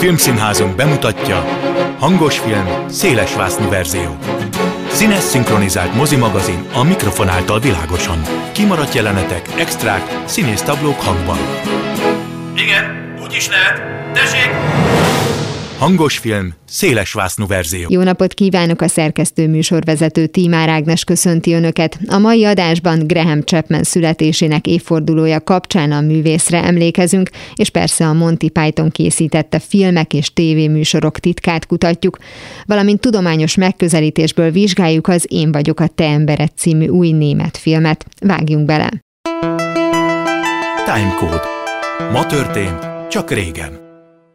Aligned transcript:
Filmszínházunk 0.00 0.76
bemutatja 0.76 1.44
hangos 1.98 2.38
film, 2.38 2.88
széles 2.88 3.34
vásznú 3.34 3.68
verzió. 3.68 4.16
Színes 4.88 5.22
szinkronizált 5.22 5.94
mozimagazin 5.94 6.64
a 6.74 6.82
mikrofon 6.82 7.28
által 7.28 7.60
világosan. 7.60 8.22
Kimaradt 8.52 8.94
jelenetek, 8.94 9.48
extrák, 9.58 10.22
színész 10.24 10.62
táblók 10.62 11.00
hangban. 11.00 11.38
Igen, 12.56 13.14
úgy 13.22 13.34
is 13.34 13.48
lehet. 13.48 13.99
Hangos 15.80 16.18
film, 16.18 16.54
széles 16.64 17.12
vásznú 17.12 17.46
verzió. 17.46 17.86
Jó 17.90 18.02
napot 18.02 18.34
kívánok 18.34 18.80
a 18.80 18.88
szerkesztő 18.88 19.48
műsorvezető 19.48 20.26
Tímár 20.26 20.68
Ágnes 20.68 21.04
köszönti 21.04 21.52
Önöket. 21.52 21.98
A 22.06 22.18
mai 22.18 22.44
adásban 22.44 23.06
Graham 23.06 23.40
Chapman 23.40 23.82
születésének 23.82 24.66
évfordulója 24.66 25.40
kapcsán 25.40 25.92
a 25.92 26.00
művészre 26.00 26.64
emlékezünk, 26.64 27.30
és 27.54 27.70
persze 27.70 28.06
a 28.06 28.12
Monty 28.12 28.48
Python 28.48 28.90
készítette 28.90 29.58
filmek 29.58 30.14
és 30.14 30.32
tévéműsorok 30.32 31.18
titkát 31.18 31.66
kutatjuk, 31.66 32.18
valamint 32.66 33.00
tudományos 33.00 33.54
megközelítésből 33.54 34.50
vizsgáljuk 34.50 35.08
az 35.08 35.24
Én 35.28 35.52
vagyok 35.52 35.80
a 35.80 35.86
te 35.86 36.04
embered 36.04 36.50
című 36.56 36.86
új 36.86 37.10
német 37.10 37.56
filmet. 37.56 38.06
Vágjunk 38.20 38.64
bele! 38.64 38.90
Timecode. 40.84 41.42
Ma 42.12 42.26
történt, 42.26 42.88
csak 43.08 43.30
régen. 43.30 43.89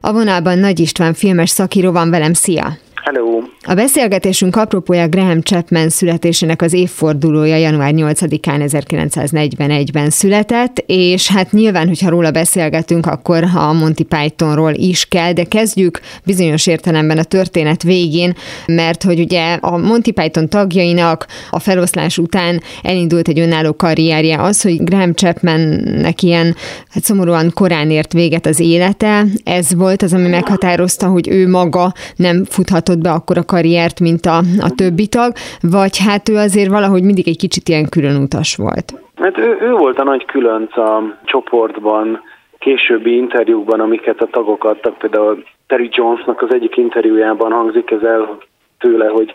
A 0.06 0.14
vonalban 0.14 0.58
Nagy 0.58 0.80
István 0.80 1.14
filmes 1.14 1.50
szakíró 1.50 1.92
van 1.92 2.10
velem, 2.10 2.34
szia! 2.34 2.78
Hello! 3.04 3.25
A 3.68 3.74
beszélgetésünk 3.74 4.56
apropója 4.56 5.08
Graham 5.08 5.42
Chapman 5.42 5.90
születésének 5.90 6.62
az 6.62 6.74
évfordulója 6.74 7.56
január 7.56 7.92
8-án 7.96 8.70
1941-ben 8.72 10.10
született, 10.10 10.84
és 10.86 11.28
hát 11.28 11.52
nyilván, 11.52 11.88
hogyha 11.88 12.10
róla 12.10 12.32
beszélgetünk, 12.32 13.06
akkor 13.06 13.44
a 13.56 13.74
Monty 13.74 14.04
Pythonról 14.04 14.74
is 14.74 15.06
kell, 15.06 15.34
de 15.34 15.44
kezdjük 15.44 16.00
bizonyos 16.26 16.68
értelemben 16.68 17.18
a 17.18 17.24
történet 17.24 17.84
végén, 17.84 18.34
mert 18.66 19.04
hogy 19.04 19.20
ugye 19.20 19.54
a 19.54 19.78
Monty 19.78 20.12
Python 20.12 20.50
tagjainak 20.50 21.28
a 21.50 21.60
feloszlás 21.60 22.18
után 22.18 22.62
elindult 22.84 23.28
egy 23.28 23.40
önálló 23.40 23.74
karrierje. 23.74 24.42
Az, 24.42 24.62
hogy 24.62 24.84
Graham 24.84 25.14
Chapmannek 25.14 26.22
ilyen 26.22 26.56
hát 26.90 27.04
szomorúan 27.04 27.52
korán 27.54 27.92
ért 27.92 28.14
véget 28.14 28.46
az 28.46 28.60
élete, 28.60 29.26
ez 29.44 29.76
volt 29.76 30.02
az, 30.02 30.14
ami 30.14 30.28
meghatározta, 30.28 31.08
hogy 31.08 31.28
ő 31.28 31.50
maga 31.50 31.94
nem 32.16 32.46
futhatott 32.46 32.98
be 32.98 33.12
akkor 33.12 33.25
a 33.30 33.46
karriert, 33.46 34.00
mint 34.00 34.26
a, 34.26 34.38
a 34.38 34.70
többi 34.76 35.08
tag, 35.08 35.32
vagy 35.62 35.98
hát 36.06 36.30
ő 36.30 36.36
azért 36.36 36.70
valahogy 36.70 37.04
mindig 37.04 37.28
egy 37.28 37.38
kicsit 37.38 37.70
ilyen 37.70 37.90
külön 37.90 38.22
utas 38.22 38.56
volt? 38.56 38.94
Hát 39.16 39.38
ő, 39.38 39.58
ő 39.62 39.72
volt 39.72 40.00
a 40.00 40.04
nagy 40.04 40.26
különc 40.26 40.78
a 40.78 41.18
csoportban, 41.26 42.22
későbbi 42.60 43.16
interjúkban, 43.16 43.80
amiket 43.80 44.22
a 44.22 44.28
tagok 44.32 44.64
adtak, 44.64 44.98
például 44.98 45.44
Terry 45.68 45.90
Jonesnak 45.92 46.42
az 46.42 46.54
egyik 46.54 46.78
interjújában 46.78 47.52
hangzik 47.52 47.92
ez 47.92 48.02
el 48.02 48.38
tőle, 48.80 49.08
hogy, 49.08 49.34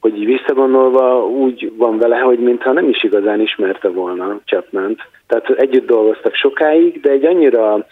hogy 0.00 0.24
visszagondolva 0.24 1.26
úgy 1.26 1.72
van 1.76 1.98
vele, 1.98 2.16
hogy 2.16 2.38
mintha 2.38 2.72
nem 2.72 2.88
is 2.88 3.04
igazán 3.04 3.40
ismerte 3.40 3.88
volna 3.88 4.40
chapman 4.44 4.94
-t. 4.94 5.00
Tehát 5.26 5.48
együtt 5.50 5.86
dolgoztak 5.86 6.34
sokáig, 6.34 7.00
de 7.00 7.10
egy 7.10 7.24
annyira 7.24 7.86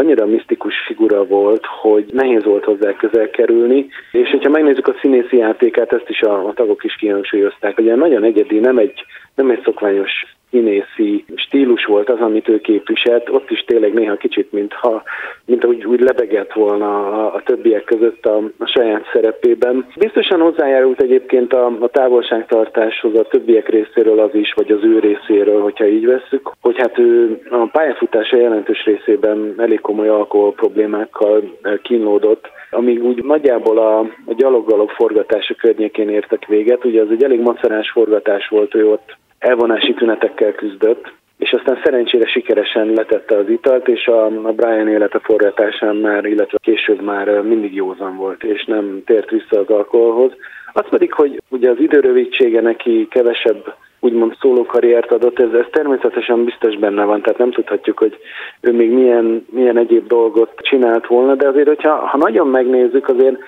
annyira 0.00 0.26
misztikus 0.26 0.74
figura 0.86 1.24
volt, 1.24 1.66
hogy 1.66 2.04
nehéz 2.12 2.44
volt 2.44 2.64
hozzá 2.64 2.92
közel 2.92 3.30
kerülni, 3.30 3.86
és 4.12 4.30
hogyha 4.30 4.50
megnézzük 4.50 4.88
a 4.88 4.96
színészi 5.00 5.36
játékát, 5.36 5.92
ezt 5.92 6.08
is 6.08 6.20
a, 6.20 6.46
a 6.46 6.52
tagok 6.52 6.84
is 6.84 6.94
kihangsúlyozták, 6.94 7.74
hogy 7.74 7.96
nagyon 7.96 8.24
egyedi, 8.24 8.58
nem 8.58 8.78
egy, 8.78 9.04
nem 9.34 9.50
egy 9.50 9.60
szokványos 9.64 10.12
színészi 10.50 11.24
stílus 11.34 11.84
volt 11.84 12.10
az, 12.10 12.20
amit 12.20 12.48
ő 12.48 12.60
képviselt, 12.60 13.28
ott 13.28 13.50
is 13.50 13.64
tényleg 13.64 13.92
néha 13.92 14.16
kicsit, 14.16 14.52
mintha, 14.52 15.02
mint 15.46 15.64
úgy, 15.64 15.84
úgy 15.86 16.00
lebegett 16.00 16.52
volna 16.52 17.06
a, 17.06 17.34
a 17.34 17.42
többiek 17.42 17.84
között 17.84 18.26
a, 18.26 18.36
a 18.58 18.66
saját 18.66 19.04
szerepében. 19.12 19.86
Biztosan 19.98 20.40
hozzájárult 20.40 21.02
egyébként 21.02 21.52
a, 21.52 21.66
a 21.80 21.88
távolságtartáshoz 21.88 23.14
a 23.18 23.22
többiek 23.22 23.68
részéről 23.68 24.18
az 24.20 24.34
is, 24.34 24.52
vagy 24.52 24.70
az 24.70 24.84
ő 24.84 24.98
részéről, 24.98 25.62
hogyha 25.62 25.86
így 25.86 26.06
vesszük, 26.06 26.50
hogy 26.60 26.78
hát 26.78 26.98
ő 26.98 27.40
a 27.50 27.68
pályafutása 27.72 28.36
jelentős 28.36 28.84
részében 28.84 29.54
elég 29.56 29.80
komoly 29.80 30.08
alkohol 30.08 30.52
problémákkal 30.52 31.58
kínlódott, 31.82 32.50
amíg 32.70 33.04
úgy 33.04 33.24
nagyjából 33.24 33.78
a, 33.78 33.98
a 34.00 34.34
gyaloggalop 34.36 34.90
forgatása 34.90 35.54
környékén 35.54 36.08
értek 36.08 36.46
véget. 36.46 36.84
Ugye 36.84 37.00
az 37.00 37.10
egy 37.10 37.24
elég 37.24 37.40
macerás 37.40 37.90
forgatás 37.90 38.48
volt, 38.48 38.74
ő 38.74 38.88
ott 38.88 39.18
elvonási 39.40 39.94
tünetekkel 39.94 40.52
küzdött, 40.52 41.12
és 41.38 41.52
aztán 41.52 41.80
szerencsére 41.84 42.26
sikeresen 42.26 42.86
letette 42.86 43.36
az 43.36 43.48
italt, 43.48 43.88
és 43.88 44.06
a, 44.06 44.28
Brian 44.56 44.88
élete 44.88 45.18
forgatásán 45.18 45.96
már, 45.96 46.24
illetve 46.24 46.58
később 46.62 47.02
már 47.02 47.42
mindig 47.42 47.74
józan 47.74 48.16
volt, 48.16 48.42
és 48.44 48.64
nem 48.64 49.02
tért 49.06 49.30
vissza 49.30 49.58
az 49.58 49.68
alkoholhoz. 49.68 50.32
Az 50.72 50.84
pedig, 50.90 51.12
hogy 51.12 51.42
ugye 51.48 51.70
az 51.70 51.78
időrövidsége 51.78 52.60
neki 52.60 53.08
kevesebb 53.10 53.74
úgymond 54.00 54.36
szólókarriert 54.40 55.12
adott, 55.12 55.38
ez, 55.38 55.52
ez 55.52 55.66
természetesen 55.70 56.44
biztos 56.44 56.76
benne 56.76 57.04
van, 57.04 57.22
tehát 57.22 57.38
nem 57.38 57.50
tudhatjuk, 57.50 57.98
hogy 57.98 58.18
ő 58.60 58.72
még 58.72 58.90
milyen, 58.90 59.46
milyen 59.50 59.78
egyéb 59.78 60.06
dolgot 60.06 60.52
csinált 60.56 61.06
volna, 61.06 61.34
de 61.34 61.48
azért, 61.48 61.66
hogyha 61.66 61.94
ha 61.94 62.16
nagyon 62.18 62.46
megnézzük, 62.46 63.08
azért 63.08 63.38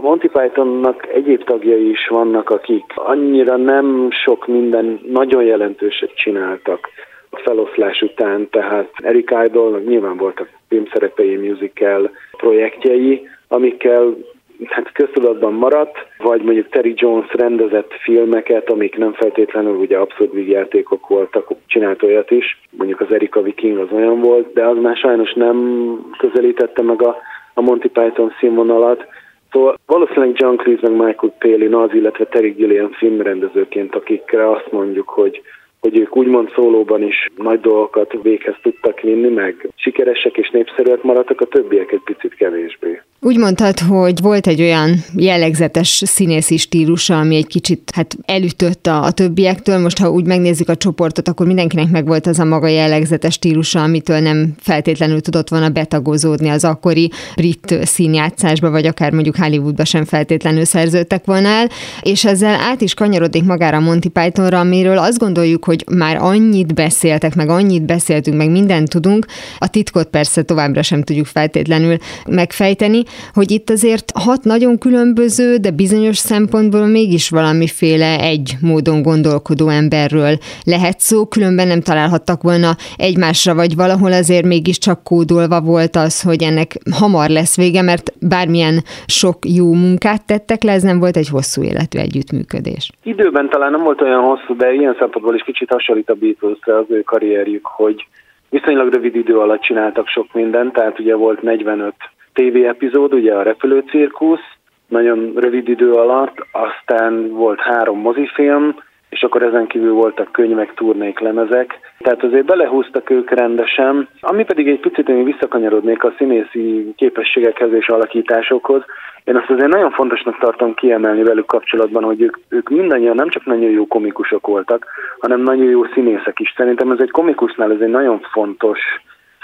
Monty 0.00 0.28
Pythonnak 0.28 1.08
egyéb 1.08 1.44
tagjai 1.44 1.90
is 1.90 2.08
vannak, 2.08 2.50
akik 2.50 2.84
annyira 2.94 3.56
nem 3.56 4.08
sok 4.10 4.46
minden 4.46 5.00
nagyon 5.12 5.44
jelentőset 5.44 6.14
csináltak 6.14 6.88
a 7.30 7.38
feloszlás 7.38 8.02
után, 8.02 8.48
tehát 8.50 8.90
Eric 8.96 9.30
Idle 9.44 9.78
nyilván 9.78 10.16
voltak 10.16 10.48
filmszerepei, 10.68 11.36
musical 11.36 12.10
projektjei, 12.36 13.28
amikkel 13.48 14.16
hát 14.64 14.92
köztudatban 14.92 15.52
maradt, 15.52 15.96
vagy 16.18 16.42
mondjuk 16.42 16.68
Terry 16.68 16.92
Jones 16.96 17.32
rendezett 17.32 17.92
filmeket, 18.02 18.70
amik 18.70 18.96
nem 18.96 19.12
feltétlenül 19.12 19.74
ugye 19.74 19.98
abszolút 19.98 20.32
vígjátékok 20.32 21.08
voltak, 21.08 21.48
csinált 21.66 22.02
olyat 22.02 22.30
is, 22.30 22.60
mondjuk 22.70 23.00
az 23.00 23.12
Erika 23.12 23.42
Viking 23.42 23.78
az 23.78 23.92
olyan 23.92 24.20
volt, 24.20 24.52
de 24.52 24.64
az 24.64 24.76
már 24.80 24.96
sajnos 24.96 25.32
nem 25.32 25.98
közelítette 26.18 26.82
meg 26.82 27.02
a, 27.02 27.16
a 27.54 27.60
Monty 27.60 27.88
Python 27.88 28.34
színvonalat, 28.40 29.06
Szóval 29.54 29.78
valószínűleg 29.86 30.40
John 30.40 30.56
Cleese 30.56 30.88
meg 30.88 31.06
Michael 31.06 31.32
Palin 31.38 31.74
az, 31.74 31.94
illetve 31.94 32.24
Terry 32.24 32.50
Gilliam 32.50 32.90
filmrendezőként, 32.90 33.94
akikre 33.94 34.50
azt 34.50 34.72
mondjuk, 34.72 35.08
hogy 35.08 35.42
hogy 35.84 35.98
ők 35.98 36.16
úgymond 36.16 36.48
szólóban 36.54 37.02
is 37.02 37.30
nagy 37.36 37.60
dolgokat 37.60 38.12
véghez 38.22 38.54
tudtak 38.62 39.00
vinni, 39.00 39.28
meg 39.28 39.68
sikeresek 39.76 40.36
és 40.36 40.50
népszerűek 40.50 41.02
maradtak, 41.02 41.40
a 41.40 41.44
többiek 41.44 41.92
egy 41.92 42.02
picit 42.04 42.34
kevésbé. 42.34 43.00
Úgy 43.20 43.38
mondtad, 43.38 43.78
hogy 43.78 44.20
volt 44.22 44.46
egy 44.46 44.60
olyan 44.60 44.90
jellegzetes 45.16 45.88
színészi 45.88 46.56
stílusa, 46.56 47.18
ami 47.18 47.36
egy 47.36 47.46
kicsit 47.46 47.90
hát 47.94 48.16
elütött 48.26 48.86
a, 48.86 49.02
a 49.02 49.10
többiektől. 49.10 49.78
Most, 49.78 49.98
ha 49.98 50.10
úgy 50.10 50.26
megnézzük 50.26 50.68
a 50.68 50.76
csoportot, 50.76 51.28
akkor 51.28 51.46
mindenkinek 51.46 51.90
megvolt 51.90 52.26
az 52.26 52.38
a 52.38 52.44
maga 52.44 52.66
jellegzetes 52.66 53.32
stílusa, 53.32 53.82
amitől 53.82 54.18
nem 54.18 54.48
feltétlenül 54.58 55.20
tudott 55.20 55.48
volna 55.48 55.68
betagozódni 55.68 56.48
az 56.48 56.64
akkori 56.64 57.10
brit 57.36 57.78
színjátszásba, 57.82 58.70
vagy 58.70 58.86
akár 58.86 59.12
mondjuk 59.12 59.36
Hollywoodba 59.36 59.84
sem 59.84 60.04
feltétlenül 60.04 60.64
szerződtek 60.64 61.24
volna 61.24 61.48
el. 61.48 61.66
És 62.02 62.24
ezzel 62.24 62.54
át 62.60 62.80
is 62.80 62.94
kanyarodik 62.94 63.44
magára 63.44 63.80
Monty 63.80 64.08
Pythonra, 64.08 64.58
amiről 64.58 64.98
azt 64.98 65.18
gondoljuk, 65.18 65.64
hogy 65.64 65.73
már 65.96 66.16
annyit 66.20 66.74
beszéltek, 66.74 67.34
meg 67.34 67.48
annyit 67.48 67.86
beszéltünk, 67.86 68.36
meg 68.36 68.50
mindent 68.50 68.88
tudunk. 68.88 69.26
A 69.58 69.70
titkot 69.70 70.08
persze 70.08 70.42
továbbra 70.42 70.82
sem 70.82 71.02
tudjuk 71.02 71.26
feltétlenül 71.26 71.96
megfejteni, 72.28 73.02
hogy 73.32 73.50
itt 73.50 73.70
azért 73.70 74.12
hat 74.14 74.44
nagyon 74.44 74.78
különböző, 74.78 75.56
de 75.56 75.70
bizonyos 75.70 76.16
szempontból 76.16 76.86
mégis 76.86 77.28
valamiféle 77.28 78.18
egy 78.18 78.54
módon 78.60 79.02
gondolkodó 79.02 79.68
emberről 79.68 80.38
lehet 80.64 81.00
szó, 81.00 81.26
különben 81.26 81.66
nem 81.66 81.80
találhattak 81.80 82.42
volna 82.42 82.76
egymásra, 82.96 83.54
vagy 83.54 83.76
valahol 83.76 84.12
azért 84.12 84.44
mégiscsak 84.44 85.04
kódolva 85.04 85.60
volt 85.60 85.96
az, 85.96 86.22
hogy 86.22 86.42
ennek 86.42 86.76
hamar 86.90 87.28
lesz 87.28 87.56
vége, 87.56 87.82
mert 87.82 88.12
bármilyen 88.20 88.82
sok 89.06 89.36
jó 89.56 89.72
munkát 89.72 90.26
tettek 90.26 90.62
le, 90.62 90.72
ez 90.72 90.82
nem 90.82 90.98
volt 90.98 91.16
egy 91.16 91.28
hosszú 91.28 91.62
életű 91.62 91.98
együttműködés. 91.98 92.90
Időben 93.02 93.48
talán 93.48 93.70
nem 93.70 93.82
volt 93.82 94.00
olyan 94.00 94.22
hosszú, 94.22 94.56
de 94.56 94.72
ilyen 94.72 94.96
szempontból 94.98 95.34
is 95.34 95.42
kicsit 95.42 95.63
hasonlít 95.70 96.10
a 96.10 96.14
Beatlesre 96.14 96.78
az 96.78 96.86
ő 96.88 97.02
karrierjük, 97.02 97.66
hogy 97.66 98.06
viszonylag 98.50 98.92
rövid 98.92 99.14
idő 99.14 99.38
alatt 99.38 99.60
csináltak 99.60 100.08
sok 100.08 100.32
mindent, 100.32 100.72
tehát 100.72 100.98
ugye 100.98 101.14
volt 101.14 101.42
45 101.42 101.94
TV 102.32 102.56
epizód, 102.56 103.14
ugye 103.14 103.34
a 103.34 103.42
repülőcirkusz, 103.42 104.44
nagyon 104.88 105.32
rövid 105.36 105.68
idő 105.68 105.92
alatt, 105.92 106.46
aztán 106.52 107.28
volt 107.28 107.60
három 107.60 107.98
mozifilm, 107.98 108.76
és 109.14 109.22
akkor 109.22 109.42
ezen 109.42 109.66
kívül 109.66 109.92
voltak 109.92 110.32
könyvek, 110.32 110.74
turnék, 110.74 111.18
lemezek. 111.18 111.78
Tehát 111.98 112.22
azért 112.22 112.44
belehúztak 112.44 113.10
ők 113.10 113.30
rendesen. 113.30 114.08
Ami 114.20 114.44
pedig 114.44 114.68
egy 114.68 114.80
picit 114.80 115.08
én 115.08 115.24
visszakanyarodnék 115.24 116.04
a 116.04 116.14
színészi 116.18 116.92
képességekhez 116.96 117.72
és 117.72 117.88
alakításokhoz, 117.88 118.82
én 119.24 119.36
azt 119.36 119.50
azért 119.50 119.72
nagyon 119.72 119.90
fontosnak 119.90 120.38
tartom 120.38 120.74
kiemelni 120.74 121.22
velük 121.22 121.46
kapcsolatban, 121.46 122.02
hogy 122.02 122.22
ők, 122.22 122.36
ők 122.48 122.68
mindannyian 122.68 123.14
nem 123.14 123.28
csak 123.28 123.44
nagyon 123.44 123.70
jó 123.70 123.86
komikusok 123.86 124.46
voltak, 124.46 124.86
hanem 125.18 125.40
nagyon 125.40 125.66
jó 125.66 125.84
színészek 125.84 126.40
is. 126.40 126.52
Szerintem 126.56 126.90
ez 126.90 126.98
egy 127.00 127.10
komikusnál 127.10 127.72
ez 127.72 127.80
egy 127.80 127.90
nagyon 127.90 128.20
fontos 128.32 128.80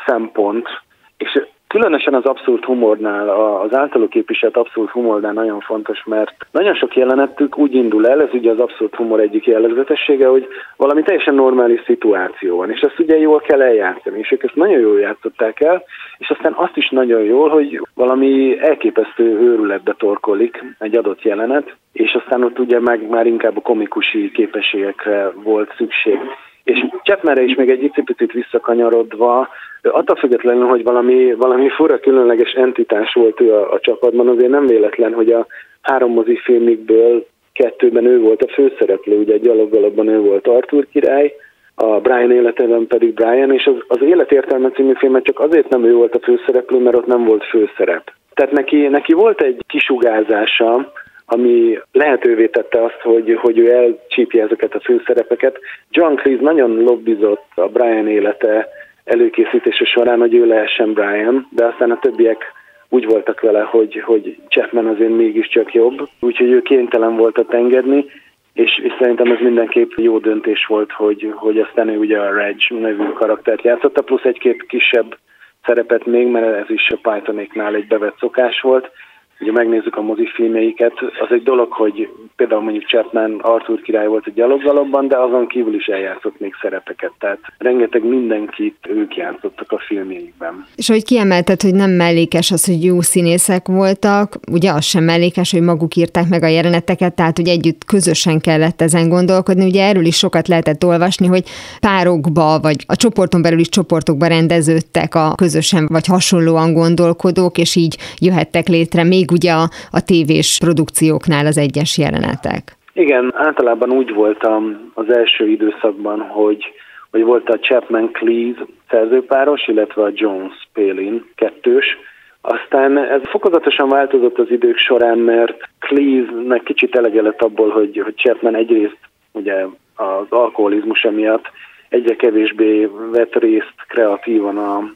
szempont, 0.06 0.69
és 1.17 1.43
Különösen 1.75 2.14
az 2.14 2.25
abszolút 2.25 2.64
humornál, 2.64 3.28
az 3.61 3.75
általuk 3.75 4.11
képviselt 4.11 4.56
abszolút 4.56 4.90
humornál 4.90 5.32
nagyon 5.32 5.61
fontos, 5.61 6.05
mert 6.05 6.34
nagyon 6.52 6.75
sok 6.75 6.96
jelenetük 6.96 7.58
úgy 7.58 7.75
indul 7.75 8.08
el, 8.08 8.20
ez 8.20 8.28
ugye 8.32 8.50
az 8.50 8.58
abszolút 8.58 8.94
humor 8.94 9.20
egyik 9.20 9.46
jellegzetessége, 9.46 10.26
hogy 10.26 10.49
valami 10.76 11.02
teljesen 11.02 11.34
normális 11.34 11.82
szituáció 11.87 12.56
van, 12.56 12.70
és 12.70 12.81
ezt 12.81 12.99
ugye 12.99 13.19
jól 13.19 13.40
kell 13.40 13.62
eljátszani, 13.62 14.19
és 14.19 14.31
ők 14.31 14.43
ezt 14.43 14.55
nagyon 14.55 14.81
jól 14.81 15.00
játszották 15.00 15.61
el, 15.61 15.84
és 16.19 16.31
aztán 16.31 16.52
azt 16.52 16.76
is 16.76 16.88
nagyon 16.88 17.22
jól, 17.22 17.49
hogy 17.49 17.81
valami 17.94 18.61
elképesztő 18.61 19.25
őrületbe 19.25 19.94
torkolik 19.99 20.64
egy 20.78 20.96
adott 20.96 21.22
jelenet, 21.22 21.76
és 21.93 22.12
aztán 22.12 22.44
ott 22.44 22.58
ugye 22.58 22.81
meg 22.81 23.08
már 23.08 23.26
inkább 23.26 23.56
a 23.56 23.61
komikusi 23.61 24.31
képességekre 24.31 25.31
volt 25.43 25.75
szükség. 25.76 26.19
És 26.64 26.84
Chapmanre 27.02 27.42
is 27.42 27.54
még 27.54 27.70
egy 27.70 27.90
picit 28.04 28.32
visszakanyarodva, 28.32 29.48
attól 29.82 30.16
függetlenül, 30.16 30.66
hogy 30.66 30.82
valami, 30.82 31.34
valami 31.34 31.68
fura 31.68 31.98
különleges 31.98 32.52
entitás 32.52 33.12
volt 33.12 33.40
ő 33.40 33.54
a, 33.54 33.72
a 33.72 33.80
csapatban, 33.80 34.28
azért 34.28 34.50
nem 34.50 34.66
véletlen, 34.66 35.12
hogy 35.12 35.32
a 35.32 35.46
három 35.80 36.12
mozifilmikből 36.12 37.26
kettőben 37.52 38.04
ő 38.04 38.20
volt 38.20 38.42
a 38.42 38.52
főszereplő, 38.52 39.18
ugye 39.18 39.34
egy 39.34 39.42
gyaloggalapban 39.42 40.08
ő 40.08 40.18
volt 40.18 40.46
Arthur 40.46 40.86
király, 40.92 41.34
a 41.74 42.00
Brian 42.00 42.32
életében 42.32 42.86
pedig 42.86 43.14
Brian, 43.14 43.52
és 43.52 43.66
az, 43.66 43.74
az 43.88 44.02
Életértelme 44.02 44.70
című 44.70 44.92
filmet 44.94 45.24
csak 45.24 45.40
azért 45.40 45.68
nem 45.68 45.84
ő 45.84 45.94
volt 45.94 46.14
a 46.14 46.20
főszereplő, 46.20 46.78
mert 46.78 46.96
ott 46.96 47.06
nem 47.06 47.24
volt 47.24 47.44
főszerep. 47.44 48.12
Tehát 48.34 48.52
neki, 48.52 48.88
neki 48.88 49.12
volt 49.12 49.40
egy 49.40 49.62
kisugázása, 49.66 50.92
ami 51.32 51.79
lehetővé 51.93 52.47
tette 52.47 52.85
azt, 52.85 53.00
hogy, 53.03 53.38
hogy 53.41 53.59
ő 53.59 53.73
elcsípje 53.73 54.43
ezeket 54.43 54.75
a 54.75 54.81
főszerepeket. 54.81 55.59
John 55.91 56.15
Cleese 56.15 56.43
nagyon 56.43 56.82
lobbizott 56.82 57.44
a 57.55 57.69
Brian 57.69 58.09
élete 58.09 58.69
előkészítése 59.05 59.85
során, 59.85 60.19
hogy 60.19 60.35
ő 60.35 60.47
lehessen 60.47 60.93
Brian, 60.93 61.49
de 61.50 61.65
aztán 61.65 61.91
a 61.91 61.99
többiek 61.99 62.44
úgy 62.88 63.05
voltak 63.05 63.41
vele, 63.41 63.61
hogy, 63.61 64.00
hogy 64.00 64.37
Chapman 64.49 64.87
azért 64.87 65.17
mégiscsak 65.17 65.75
jobb, 65.75 66.09
úgyhogy 66.21 66.50
ő 66.50 66.62
kénytelen 66.62 67.17
volt 67.17 67.38
a 67.38 67.55
engedni, 67.55 68.05
és, 68.53 68.79
és 68.82 68.93
szerintem 68.99 69.32
ez 69.32 69.41
mindenképp 69.41 69.91
jó 69.97 70.19
döntés 70.19 70.67
volt, 70.67 70.93
hogy, 70.93 71.32
hogy 71.35 71.59
aztán 71.59 71.88
ő 71.88 71.99
ugye 71.99 72.19
a 72.19 72.35
Reg 72.35 72.56
nevű 72.69 73.05
karaktert 73.05 73.62
játszotta, 73.62 74.03
plusz 74.03 74.25
egy-két 74.25 74.67
kisebb 74.67 75.19
szerepet 75.65 76.06
még, 76.06 76.27
mert 76.27 76.56
ez 76.56 76.71
is 76.71 76.91
a 76.91 77.11
Pythonéknál 77.11 77.75
egy 77.75 77.87
bevett 77.87 78.17
szokás 78.19 78.61
volt, 78.61 78.91
ugye 79.40 79.52
megnézzük 79.52 79.96
a 79.96 80.02
mozifilmjeiket, 80.02 80.92
az 80.98 81.31
egy 81.31 81.42
dolog, 81.42 81.72
hogy 81.72 82.08
például 82.37 82.62
mondjuk 82.62 82.87
Chapman 82.87 83.40
Arthur 83.42 83.81
király 83.81 84.06
volt 84.06 84.26
a 84.26 84.31
gyaloggalobban, 84.34 85.08
de 85.08 85.16
azon 85.16 85.46
kívül 85.46 85.75
is 85.75 85.87
eljátszott 85.87 86.40
még 86.40 86.54
szerepeket, 86.62 87.12
tehát 87.19 87.38
rengeteg 87.58 88.04
mindenkit 88.04 88.76
ők 88.88 89.16
játszottak 89.16 89.72
a 89.72 89.78
filmjeikben. 89.87 90.66
És 90.76 90.88
hogy 90.88 91.04
kiemelted, 91.04 91.62
hogy 91.62 91.75
nem 91.75 91.90
mellékes 91.90 92.50
az, 92.50 92.66
hogy 92.66 92.84
jó 92.84 93.00
színészek 93.00 93.66
voltak, 93.66 94.34
ugye 94.52 94.70
az 94.70 94.84
sem 94.84 95.04
mellékes, 95.04 95.50
hogy 95.52 95.62
maguk 95.62 95.96
írták 95.96 96.28
meg 96.28 96.43
a 96.43 96.46
jeleneteket, 96.46 97.14
tehát 97.14 97.36
hogy 97.36 97.48
együtt 97.48 97.84
közösen 97.84 98.40
kellett 98.40 98.81
ezen 98.81 99.08
gondolkodni. 99.08 99.64
Ugye 99.64 99.84
erről 99.84 100.04
is 100.04 100.16
sokat 100.16 100.48
lehetett 100.48 100.84
olvasni, 100.84 101.26
hogy 101.26 101.43
párokba, 101.81 102.58
vagy 102.60 102.76
a 102.86 102.96
csoporton 102.96 103.43
belül 103.43 103.58
is 103.58 103.69
csoportokba 103.69 104.26
rendeződtek 104.26 105.14
a 105.14 105.34
közösen 105.34 105.86
vagy 105.86 106.06
hasonlóan 106.06 106.72
gondolkodók, 106.72 107.58
és 107.58 107.76
így 107.76 107.96
jöhettek 108.19 108.69
létre 108.69 109.04
még 109.04 109.30
ugye 109.31 109.53
a, 109.53 109.69
a 109.91 110.00
tévés 110.05 110.59
produkcióknál 110.65 111.47
az 111.47 111.59
egyes 111.59 111.99
jelenetek. 111.99 112.62
Igen, 112.93 113.32
általában 113.37 113.91
úgy 113.91 114.15
voltam 114.15 114.91
az 114.94 115.12
első 115.12 115.49
időszakban, 115.49 116.21
hogy 116.21 116.65
hogy 117.11 117.23
volt 117.23 117.49
a 117.49 117.59
Chapman 117.59 118.12
Cleese 118.12 118.65
szerzőpáros, 118.91 119.67
illetve 119.67 120.03
a 120.03 120.11
Jones 120.15 120.69
Palin 120.73 121.25
kettős. 121.35 121.99
Aztán 122.41 122.99
ez 122.99 123.21
fokozatosan 123.23 123.88
változott 123.88 124.38
az 124.38 124.50
idők 124.50 124.77
során, 124.77 125.19
mert 125.19 125.69
Cleese-nek 125.79 126.62
kicsit 126.62 126.97
elege 126.97 127.23
lett 127.23 127.43
abból, 127.43 127.71
hogy, 127.71 128.00
hogy 128.05 128.15
Chapman 128.17 128.55
egyrészt 128.55 128.99
ugye 129.32 129.55
az 129.94 130.27
alkoholizmusa 130.29 131.11
miatt 131.11 131.44
egyre 131.88 132.17
kevésbé 132.17 132.88
vett 133.12 133.35
részt 133.35 133.75
kreatívan 133.88 134.59
a, 134.59 134.93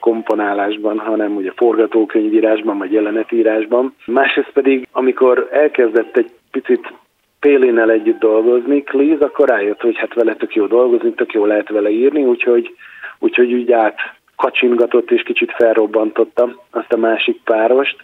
komponálásban, 0.00 0.98
hanem 0.98 1.36
ugye 1.36 1.52
forgatókönyvírásban 1.56 2.78
vagy 2.78 2.92
jelenetírásban. 2.92 3.94
Másrészt 4.06 4.52
pedig, 4.52 4.88
amikor 4.92 5.48
elkezdett 5.52 6.16
egy 6.16 6.30
picit 6.50 6.92
Pélénnel 7.40 7.90
együtt 7.90 8.18
dolgozni, 8.18 8.82
Cleese, 8.82 9.24
akkor 9.24 9.48
rájött, 9.48 9.80
hogy 9.80 9.96
hát 9.96 10.14
vele 10.14 10.34
tök 10.34 10.54
jó 10.54 10.66
dolgozni, 10.66 11.12
tök 11.12 11.32
jó 11.32 11.44
lehet 11.44 11.68
vele 11.68 11.90
írni, 11.90 12.24
úgyhogy, 12.24 12.74
úgyhogy 13.18 13.52
úgy 13.52 13.72
át 13.72 13.98
kacsingatott 14.36 15.10
és 15.10 15.22
kicsit 15.22 15.52
felrobbantotta 15.52 16.66
azt 16.70 16.92
a 16.92 16.96
másik 16.96 17.40
párost. 17.44 17.96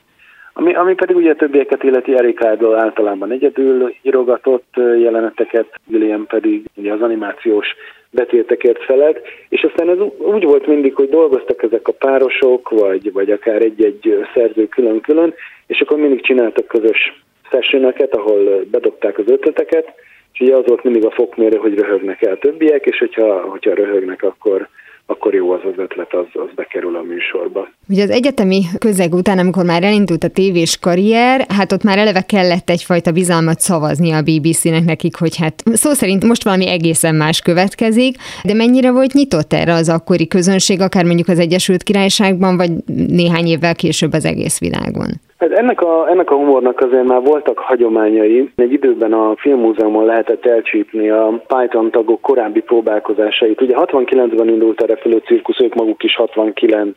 Ami, 0.61 0.75
ami 0.75 0.95
pedig 0.95 1.17
ugye 1.17 1.35
többieket 1.35 1.83
illeti 1.83 2.17
Eric 2.17 2.41
Idle 2.53 2.79
általában 2.79 3.31
egyedül 3.31 3.95
írogatott 4.03 4.75
jeleneteket, 4.77 5.67
William 5.93 6.27
pedig 6.27 6.65
ugye 6.75 6.93
az 6.93 7.01
animációs 7.03 7.67
betétekért 8.11 8.85
felelt, 8.85 9.21
és 9.49 9.63
aztán 9.63 9.89
ez 9.89 9.99
úgy 10.19 10.45
volt 10.45 10.67
mindig, 10.67 10.95
hogy 10.95 11.09
dolgoztak 11.09 11.63
ezek 11.63 11.89
a 11.89 11.93
párosok, 11.93 12.69
vagy, 12.69 13.13
vagy 13.13 13.31
akár 13.31 13.63
egy-egy 13.63 14.27
szerző 14.35 14.69
külön-külön, 14.69 15.35
és 15.67 15.81
akkor 15.81 15.99
mindig 15.99 16.23
csináltak 16.23 16.67
közös 16.67 17.23
sessioneket, 17.51 18.15
ahol 18.15 18.65
bedobták 18.71 19.19
az 19.19 19.25
ötleteket, 19.27 19.93
és 20.33 20.41
ugye 20.41 20.57
az 20.57 20.67
volt 20.67 20.85
mindig 20.85 21.05
a 21.05 21.11
fokmérő, 21.11 21.57
hogy 21.57 21.75
röhögnek 21.75 22.23
el 22.23 22.39
többiek, 22.39 22.87
és 22.87 22.99
hogyha, 22.99 23.41
hogyha 23.41 23.75
röhögnek, 23.75 24.23
akkor, 24.23 24.69
akkor 25.11 25.35
jó 25.35 25.53
az 25.53 25.61
az 25.65 25.73
ötlet, 25.77 26.15
az, 26.15 26.27
az 26.33 26.49
bekerül 26.55 26.97
a 26.97 27.03
műsorba. 27.03 27.69
Ugye 27.89 28.03
az 28.03 28.11
egyetemi 28.11 28.63
közeg 28.79 29.15
után, 29.15 29.39
amikor 29.39 29.65
már 29.65 29.83
elindult 29.83 30.25
a 30.25 30.29
tévés 30.29 30.79
karrier, 30.79 31.47
hát 31.49 31.73
ott 31.73 31.83
már 31.83 31.99
eleve 31.99 32.21
kellett 32.21 32.71
egyfajta 32.71 33.13
bizalmat 33.13 33.61
szavazni 33.61 34.11
a 34.11 34.23
BBC-nek 34.23 34.85
nekik, 34.85 35.17
hogy 35.17 35.37
hát 35.37 35.63
szó 35.73 35.93
szerint 35.93 36.25
most 36.25 36.45
valami 36.45 36.69
egészen 36.69 37.15
más 37.15 37.41
következik, 37.41 38.17
de 38.45 38.55
mennyire 38.55 38.91
volt 38.93 39.13
nyitott 39.13 39.53
erre 39.53 39.73
az 39.73 39.89
akkori 39.89 40.27
közönség, 40.27 40.81
akár 40.81 41.05
mondjuk 41.05 41.29
az 41.29 41.39
Egyesült 41.39 41.83
Királyságban, 41.83 42.57
vagy 42.57 42.71
néhány 43.09 43.47
évvel 43.47 43.75
később 43.75 44.13
az 44.13 44.25
egész 44.25 44.59
világon? 44.59 45.21
Hát 45.41 45.53
ennek 45.53 45.81
a, 45.81 46.09
ennek 46.11 46.31
a 46.31 46.35
humornak 46.35 46.81
azért 46.81 47.05
már 47.05 47.23
voltak 47.23 47.59
hagyományai. 47.59 48.53
Egy 48.57 48.73
időben 48.73 49.13
a 49.13 49.37
Filmmúzeumon 49.37 50.05
lehetett 50.05 50.47
elcsípni 50.47 51.11
a 51.11 51.43
Python 51.47 51.91
tagok 51.91 52.21
korábbi 52.21 52.61
próbálkozásait. 52.61 53.61
Ugye 53.61 53.75
69-ben 53.77 54.49
indult 54.49 54.81
a 54.81 54.87
repülő 54.87 55.19
cirkusz, 55.19 55.61
ők 55.61 55.75
maguk 55.75 56.03
is 56.03 56.17
69 56.17 56.97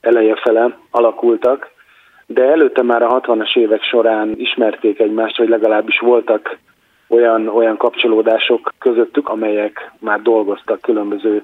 eleje 0.00 0.34
fele 0.34 0.78
alakultak, 0.90 1.70
de 2.26 2.42
előtte 2.42 2.82
már 2.82 3.02
a 3.02 3.20
60-as 3.20 3.56
évek 3.56 3.82
során 3.82 4.34
ismerték 4.36 5.00
egymást, 5.00 5.38
vagy 5.38 5.48
legalábbis 5.48 5.98
voltak 5.98 6.58
olyan, 7.08 7.48
olyan 7.48 7.76
kapcsolódások 7.76 8.72
közöttük, 8.78 9.28
amelyek 9.28 9.92
már 10.00 10.22
dolgoztak 10.22 10.80
különböző 10.80 11.42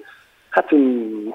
hát 0.49 0.69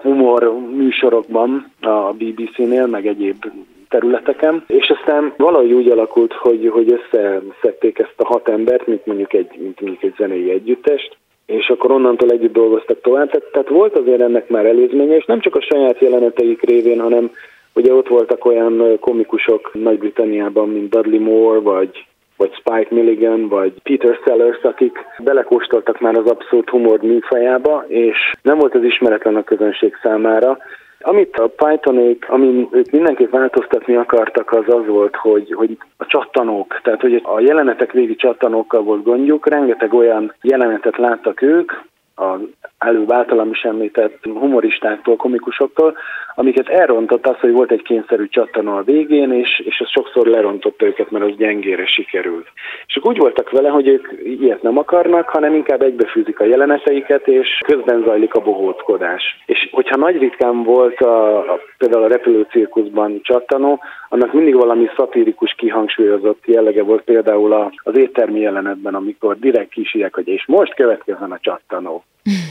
humor 0.02 0.54
műsorokban 0.76 1.72
a 1.82 2.14
BBC-nél, 2.14 2.86
meg 2.86 3.08
egyéb 3.08 3.46
területeken, 3.90 4.64
és 4.68 4.90
aztán 4.90 5.34
valahogy 5.38 5.72
úgy 5.72 5.90
alakult, 5.90 6.34
hogy, 6.34 6.70
hogy 6.72 6.92
összeszedték 6.92 8.00
ezt 8.00 8.16
a 8.18 8.26
hat 8.26 8.48
embert, 8.48 8.88
mint 8.88 9.06
mondjuk 9.06 9.34
egy, 9.34 9.50
mint 9.58 9.82
mondjuk 9.82 10.04
egy 10.04 10.14
zenei 10.18 10.52
együttest, 10.52 11.18
és 11.46 11.70
akkor 11.70 11.92
onnantól 11.92 12.30
együtt 12.30 12.54
dolgoztak 12.54 13.02
tovább. 13.02 13.30
Tehát, 13.30 13.52
tehát 13.52 13.70
volt 13.70 13.98
azért 13.98 14.22
ennek 14.22 14.50
már 14.50 14.66
előzménye, 14.66 15.16
és 15.16 15.26
nem 15.26 15.40
csak 15.40 15.56
a 15.56 15.62
saját 15.62 16.00
jeleneteik 16.00 16.62
révén, 16.62 17.00
hanem 17.00 17.32
ugye 17.74 17.94
ott 17.94 18.08
voltak 18.08 18.46
olyan 18.46 19.00
komikusok 19.00 19.72
Nagy-Britanniában, 19.74 20.70
mint 20.70 20.90
Dudley 20.90 21.22
Moore, 21.22 21.60
vagy 21.60 22.06
vagy 22.38 22.54
Spike 22.54 22.88
Milligan, 22.96 23.48
vagy 23.48 23.74
Peter 23.84 24.20
Sellers, 24.26 24.62
akik 24.62 24.98
belekóstoltak 25.24 26.00
már 26.00 26.16
az 26.16 26.30
abszolút 26.30 26.70
humor 26.70 27.02
műfajába, 27.02 27.84
és 27.88 28.32
nem 28.42 28.58
volt 28.58 28.76
ez 28.76 28.84
ismeretlen 28.84 29.36
a 29.36 29.44
közönség 29.44 29.98
számára, 30.02 30.58
amit 31.00 31.38
a 31.38 31.48
Pythonék, 31.48 32.30
amin 32.30 32.68
ők 32.72 32.92
mindenképp 32.92 33.32
változtatni 33.32 33.96
akartak, 33.96 34.52
az 34.52 34.74
az 34.74 34.88
volt, 34.88 35.16
hogy, 35.16 35.54
hogy 35.54 35.78
a 35.98 36.06
csattanók, 36.06 36.80
tehát 36.84 37.02
hogy 37.02 37.22
a 37.24 37.40
jelenetek 37.40 37.92
végi 37.92 38.16
csattanókkal 38.16 38.82
volt 38.84 39.04
gondjuk, 39.04 39.50
rengeteg 39.50 39.94
olyan 39.94 40.34
jelenetet 40.42 40.98
láttak 40.98 41.42
ők, 41.42 41.72
az 42.20 42.40
előbb 42.78 43.12
általam 43.12 43.50
is 43.50 43.62
említett 43.62 44.24
humoristáktól, 44.24 45.16
komikusoktól, 45.16 45.98
amiket 46.36 46.68
elrontott 46.68 47.28
az, 47.28 47.40
hogy 47.40 47.52
volt 47.52 47.72
egy 47.72 47.82
kényszerű 47.82 48.28
csattanó 48.28 48.76
a 48.76 48.84
végén, 48.84 49.32
és, 49.32 49.60
és 49.66 49.78
ez 49.80 49.90
sokszor 49.90 50.28
lerontott 50.28 50.82
őket, 50.82 51.12
mert 51.12 51.26
az 51.26 51.36
gyengére 51.38 51.86
sikerült. 51.86 52.48
És 52.88 52.96
ők 52.96 53.06
úgy 53.06 53.18
voltak 53.18 53.50
vele, 53.50 53.70
hogy 53.70 53.88
ők 53.88 54.08
ilyet 54.24 54.62
nem 54.62 54.78
akarnak, 54.78 55.30
hanem 55.30 55.54
inkább 55.54 55.82
egybefűzik 55.82 56.40
a 56.40 56.46
jeleneteiket, 56.46 57.28
és 57.28 57.62
közben 57.66 58.04
zajlik 58.06 58.34
a 58.34 58.42
bohóckodás. 58.42 59.24
És 59.46 59.70
hogyha 59.72 59.98
nagy 59.98 60.18
ritkán 60.18 60.64
volt 60.64 61.00
a, 61.00 61.38
a, 61.38 61.60
például 61.78 62.04
a 62.04 62.08
repülőcirkuszban 62.08 63.20
csattanó, 63.24 63.80
annak 64.10 64.34
mindig 64.34 64.56
valami 64.56 64.90
szatirikus 64.96 65.54
kihangsúlyozott 65.58 66.46
jellege 66.46 66.84
volt 66.84 67.04
például 67.04 67.72
az 67.84 67.98
éttermi 67.98 68.40
jelenetben, 68.40 68.96
amikor 68.96 69.40
direkt 69.40 69.70
kísérek, 69.70 70.14
hogy 70.14 70.28
és 70.28 70.46
most 70.48 70.74
következzen 70.74 71.32
a 71.32 71.40
csattanó. 71.40 72.04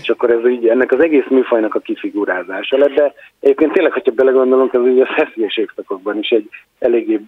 És 0.03 0.09
akkor 0.09 0.31
ez 0.31 0.51
így 0.51 0.67
ennek 0.67 0.93
az 0.93 1.01
egész 1.01 1.27
műfajnak 1.29 1.75
a 1.75 1.81
kifigurázása 1.81 2.77
lett, 2.77 2.95
de 2.95 3.15
egyébként 3.41 3.73
tényleg, 3.73 3.93
hogyha 3.93 4.13
belegondolunk, 4.13 4.75
az 4.75 4.81
ugye 4.81 5.03
a 5.03 5.15
szeszélyes 5.17 5.57
évszakokban 5.57 6.19
is 6.19 6.31
egy 6.31 6.49
eléggé 6.79 7.21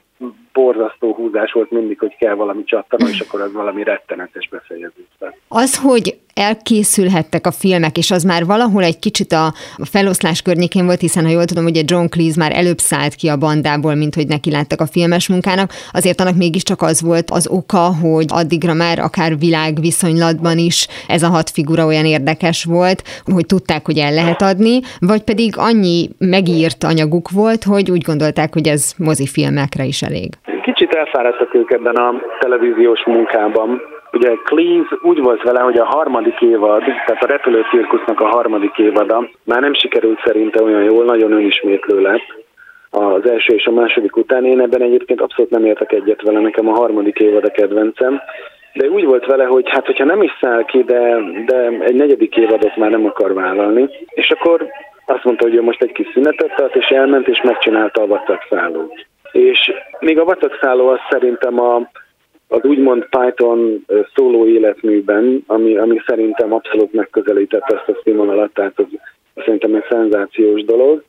borzasztó 0.53 1.15
húzás 1.15 1.53
volt 1.53 1.71
mindig, 1.71 1.99
hogy 1.99 2.17
kell 2.19 2.35
valami 2.35 2.65
csattana, 2.65 3.09
és 3.09 3.21
akkor 3.21 3.41
az 3.41 3.53
valami 3.53 3.83
rettenetes 3.83 4.49
befejezés. 4.49 5.07
Az, 5.49 5.79
hogy 5.79 6.19
elkészülhettek 6.39 7.47
a 7.47 7.51
filmek, 7.51 7.99
és 7.99 8.11
az 8.11 8.23
már 8.23 8.47
valahol 8.47 8.83
egy 8.83 8.99
kicsit 8.99 9.33
a 9.33 9.55
feloszlás 9.77 10.43
környékén 10.43 10.85
volt, 10.85 11.01
hiszen 11.01 11.25
ha 11.25 11.31
jól 11.31 11.45
tudom, 11.45 11.65
ugye 11.65 11.83
John 11.85 12.07
Cleese 12.07 12.39
már 12.39 12.53
előbb 12.57 12.79
szállt 12.79 13.15
ki 13.15 13.29
a 13.29 13.37
bandából, 13.37 13.95
mint 13.95 14.15
hogy 14.15 14.27
neki 14.27 14.51
láttak 14.51 14.81
a 14.81 14.87
filmes 14.87 15.29
munkának, 15.29 15.73
azért 15.93 16.21
annak 16.21 16.37
mégiscsak 16.37 16.83
az 16.83 17.03
volt 17.03 17.31
az 17.31 17.49
oka, 17.49 17.95
hogy 17.95 18.25
addigra 18.29 18.75
már 18.75 18.99
akár 18.99 19.39
világviszonylatban 19.39 20.59
is 20.59 20.89
ez 21.09 21.23
a 21.23 21.29
hat 21.29 21.51
figura 21.51 21.87
olyan 21.87 22.05
érdekes 22.05 22.65
volt, 22.65 23.03
hogy 23.25 23.47
tudták, 23.47 23.87
hogy 23.87 23.99
el 23.99 24.13
lehet 24.13 24.43
adni, 24.43 24.81
vagy 25.01 25.23
pedig 25.23 25.55
annyi 25.57 26.09
megírt 26.19 26.85
anyaguk 26.85 27.31
volt, 27.31 27.65
hogy 27.65 27.91
úgy 27.91 28.03
gondolták, 28.03 28.53
hogy 28.53 28.69
ez 28.69 28.93
mozifilmekre 28.97 29.85
is 29.85 30.03
elég. 30.09 30.29
Kicsit 30.63 30.95
elfáradtak 30.95 31.55
ők 31.55 31.71
ebben 31.71 31.97
a 31.97 32.23
televíziós 32.39 33.05
munkában. 33.05 33.83
Ugye 34.13 34.31
Cleese 34.45 34.97
úgy 35.03 35.21
volt 35.21 35.43
vele, 35.43 35.61
hogy 35.61 35.79
a 35.79 35.85
harmadik 35.85 36.41
évad, 36.41 36.83
tehát 37.07 37.23
a 37.23 37.27
repülő 37.27 37.65
cirkusznak 37.71 38.21
a 38.21 38.27
harmadik 38.27 38.79
évada 38.79 39.29
már 39.45 39.61
nem 39.61 39.75
sikerült 39.75 40.21
szerinte 40.25 40.63
olyan 40.63 40.83
jól, 40.83 41.05
nagyon 41.05 41.33
önismétlő 41.33 42.01
lett 42.01 42.47
az 42.91 43.29
első 43.31 43.55
és 43.55 43.67
a 43.67 43.71
második 43.71 44.17
után. 44.17 44.45
Én 44.45 44.61
ebben 44.61 44.83
egyébként 44.83 45.21
abszolút 45.21 45.51
nem 45.51 45.65
értek 45.65 45.93
egyet 45.93 46.23
vele, 46.23 46.41
nekem 46.41 46.69
a 46.69 46.79
harmadik 46.79 47.19
évad 47.19 47.45
a 47.45 47.51
kedvencem. 47.51 48.21
De 48.73 48.89
úgy 48.89 49.05
volt 49.05 49.27
vele, 49.27 49.45
hogy 49.45 49.69
hát 49.71 49.87
hogyha 49.87 50.05
nem 50.05 50.23
is 50.23 50.31
száll 50.41 50.65
ki, 50.65 50.83
de, 50.83 51.17
de 51.47 51.67
egy 51.81 51.95
negyedik 51.95 52.37
évadot 52.37 52.77
már 52.77 52.91
nem 52.91 53.07
akar 53.07 53.35
vállalni. 53.35 53.89
És 54.09 54.31
akkor 54.31 54.67
azt 55.07 55.25
mondta, 55.25 55.45
hogy 55.45 55.55
ő 55.55 55.63
most 55.63 55.83
egy 55.83 55.93
kis 55.93 56.07
szünetet 56.13 56.55
tart, 56.57 56.77
és 56.77 56.87
elment, 56.87 57.29
és 57.29 57.41
megcsinálta 57.43 58.03
a 58.03 58.07
vacakszállót. 58.07 59.07
És 59.33 59.73
még 60.01 60.19
a 60.19 60.25
vacakszálló 60.25 60.89
az 60.89 60.99
szerintem 61.11 61.61
a, 61.61 61.91
az 62.49 62.63
úgymond 62.63 63.07
Python 63.11 63.85
szóló 64.15 64.47
életműben, 64.47 65.45
ami, 65.47 65.77
ami 65.77 66.01
szerintem 66.07 66.53
abszolút 66.53 66.93
megközelítette 66.93 67.77
ezt 67.77 67.89
a 67.89 68.01
színvonalat, 68.05 68.53
tehát 68.53 68.79
az 68.79 68.87
szerintem 69.35 69.75
egy 69.75 69.85
szenzációs 69.91 70.65
dolog. 70.65 71.05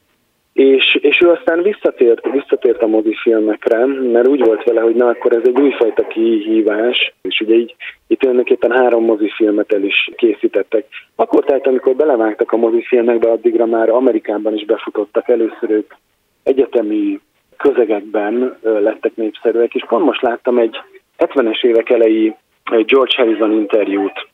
És, 0.53 0.97
és 1.01 1.21
ő 1.25 1.29
aztán 1.29 1.61
visszatért, 1.61 2.31
visszatért 2.31 2.81
a 2.81 2.87
mozifilmekre, 2.87 3.85
mert 3.85 4.27
úgy 4.27 4.45
volt 4.45 4.63
vele, 4.63 4.81
hogy 4.81 4.95
na 4.95 5.07
akkor 5.07 5.33
ez 5.33 5.41
egy 5.43 5.59
újfajta 5.59 6.07
kihívás, 6.07 7.13
és 7.21 7.39
ugye 7.39 7.55
így 7.55 7.75
itt 8.07 8.19
tulajdonképpen 8.19 8.71
három 8.71 9.03
mozifilmet 9.03 9.73
el 9.73 9.83
is 9.83 10.09
készítettek. 10.15 10.85
Akkor 11.15 11.43
tehát, 11.43 11.67
amikor 11.67 11.95
belevágtak 11.95 12.51
a 12.51 12.57
mozifilmekbe, 12.57 13.29
addigra 13.29 13.65
már 13.65 13.89
Amerikában 13.89 14.55
is 14.55 14.65
befutottak 14.65 15.29
először 15.29 15.69
ők 15.69 15.93
egyetemi 16.43 17.19
közegekben 17.63 18.57
lettek 18.61 19.15
népszerűek, 19.15 19.75
és 19.75 19.85
pont 19.87 20.05
most 20.05 20.21
láttam 20.21 20.57
egy 20.57 20.77
70-es 21.17 21.63
évek 21.63 21.89
elejé 21.89 22.35
George 22.85 23.13
Harrison 23.15 23.51
interjút 23.51 24.27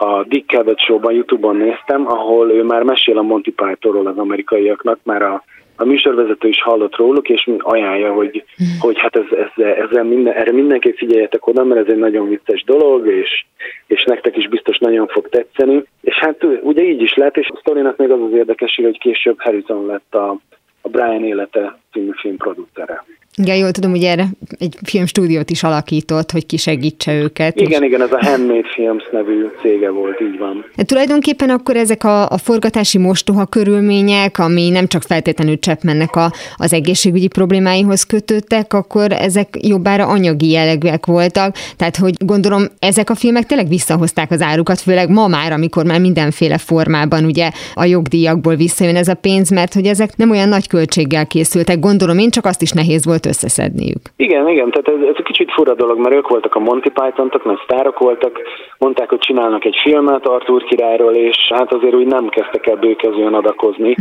a 0.00 0.24
Dick 0.24 0.50
Cavett 0.50 0.78
Show-ban, 0.78 1.14
Youtube-on 1.14 1.56
néztem, 1.56 2.06
ahol 2.06 2.50
ő 2.50 2.62
már 2.62 2.82
mesél 2.82 3.18
a 3.18 3.22
Monty 3.22 3.50
Pythonról 3.50 4.06
az 4.06 4.18
amerikaiaknak, 4.18 4.98
már 5.02 5.22
a, 5.22 5.44
a 5.76 5.84
műsorvezető 5.84 6.48
is 6.48 6.62
hallott 6.62 6.96
róluk, 6.96 7.28
és 7.28 7.50
ajánlja, 7.58 8.12
hogy, 8.12 8.44
hogy 8.80 8.98
hát 8.98 9.16
ez, 9.16 9.38
ez, 9.38 9.64
ezzel 9.64 10.04
minden, 10.04 10.34
erre 10.34 10.52
mindenképp 10.52 10.96
figyeljetek 10.96 11.46
oda, 11.46 11.64
mert 11.64 11.80
ez 11.80 11.92
egy 11.92 11.98
nagyon 11.98 12.28
vicces 12.28 12.64
dolog, 12.64 13.06
és, 13.06 13.44
és 13.86 14.04
nektek 14.04 14.36
is 14.36 14.48
biztos 14.48 14.78
nagyon 14.78 15.06
fog 15.06 15.28
tetszeni. 15.28 15.84
És 16.00 16.18
hát 16.18 16.44
ugye 16.62 16.82
így 16.82 17.02
is 17.02 17.14
lett, 17.14 17.36
és 17.36 17.48
a 17.48 17.58
sztorinak 17.60 17.96
még 17.96 18.10
az 18.10 18.20
az 18.22 18.32
érdekesség, 18.32 18.84
hogy 18.84 18.98
később 18.98 19.40
Harrison 19.40 19.86
lett 19.86 20.14
a, 20.14 20.36
a 20.80 20.88
Brian 20.88 21.24
élete 21.24 21.78
című 21.98 22.10
film 22.20 22.36
producere. 22.36 23.04
Igen, 23.42 23.56
jól 23.56 23.70
tudom, 23.70 23.90
hogy 23.90 24.02
erre 24.02 24.26
egy 24.58 24.76
filmstúdiót 24.84 25.50
is 25.50 25.62
alakított, 25.62 26.30
hogy 26.30 26.46
kisegítse 26.46 27.14
őket. 27.14 27.60
Igen, 27.60 27.82
és... 27.82 27.88
igen, 27.88 28.02
ez 28.02 28.12
a 28.12 28.24
Handmade 28.24 28.68
Films 28.74 29.04
nevű 29.12 29.46
cége 29.62 29.90
volt, 29.90 30.20
így 30.20 30.38
van. 30.38 30.64
De 30.76 30.82
tulajdonképpen 30.82 31.50
akkor 31.50 31.76
ezek 31.76 32.04
a, 32.04 32.28
a 32.28 32.38
forgatási 32.38 32.98
mostoha 32.98 33.46
körülmények, 33.46 34.38
ami 34.38 34.68
nem 34.68 34.86
csak 34.86 35.02
feltétlenül 35.02 35.58
Chapmannek 35.58 36.16
a, 36.16 36.32
az 36.56 36.72
egészségügyi 36.72 37.28
problémáihoz 37.28 38.02
kötöttek, 38.02 38.72
akkor 38.72 39.12
ezek 39.12 39.48
jobbára 39.60 40.06
anyagi 40.06 40.50
jellegűek 40.50 41.06
voltak. 41.06 41.56
Tehát, 41.76 41.96
hogy 41.96 42.14
gondolom, 42.18 42.62
ezek 42.78 43.10
a 43.10 43.14
filmek 43.14 43.46
tényleg 43.46 43.68
visszahozták 43.68 44.30
az 44.30 44.40
árukat, 44.40 44.80
főleg 44.80 45.10
ma 45.10 45.26
már, 45.26 45.52
amikor 45.52 45.84
már 45.84 46.00
mindenféle 46.00 46.58
formában 46.58 47.24
ugye 47.24 47.50
a 47.74 47.84
jogdíjakból 47.84 48.54
visszajön 48.54 48.96
ez 48.96 49.08
a 49.08 49.14
pénz, 49.14 49.50
mert 49.50 49.74
hogy 49.74 49.86
ezek 49.86 50.16
nem 50.16 50.30
olyan 50.30 50.48
nagy 50.48 50.68
költséggel 50.68 51.26
készültek. 51.26 51.78
Gondolom 51.88 52.18
én 52.18 52.30
csak 52.30 52.44
azt 52.44 52.62
is 52.62 52.72
nehéz 52.72 53.04
volt 53.04 53.26
összeszedniük. 53.26 54.02
Igen, 54.16 54.48
igen, 54.48 54.70
tehát 54.70 54.88
ez, 54.88 55.08
ez 55.08 55.14
egy 55.18 55.24
kicsit 55.24 55.50
fura 55.52 55.74
dolog, 55.74 55.98
mert 55.98 56.14
ők 56.14 56.28
voltak 56.28 56.54
a 56.54 56.58
Monty 56.58 56.90
Python-tok, 56.98 57.44
nagy 57.44 57.60
sztárok 57.64 57.98
voltak, 57.98 58.40
mondták, 58.78 59.08
hogy 59.08 59.18
csinálnak 59.18 59.64
egy 59.64 59.76
filmet 59.82 60.26
Arthur 60.26 60.64
királyról, 60.64 61.14
és 61.14 61.36
hát 61.54 61.72
azért 61.72 61.94
úgy 61.94 62.06
nem 62.06 62.28
kezdtek 62.28 62.66
el 62.66 62.76
bőkezően 62.76 63.34
adakozni 63.34 63.94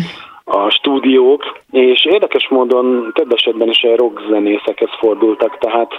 a 0.43 0.69
stúdiók, 0.69 1.43
és 1.71 2.05
érdekes 2.05 2.47
módon 2.49 3.11
több 3.13 3.31
esetben 3.31 3.69
is 3.69 3.83
a 3.83 3.95
rock 3.95 4.21
zenészekhez 4.29 4.89
fordultak, 4.99 5.57
tehát 5.57 5.91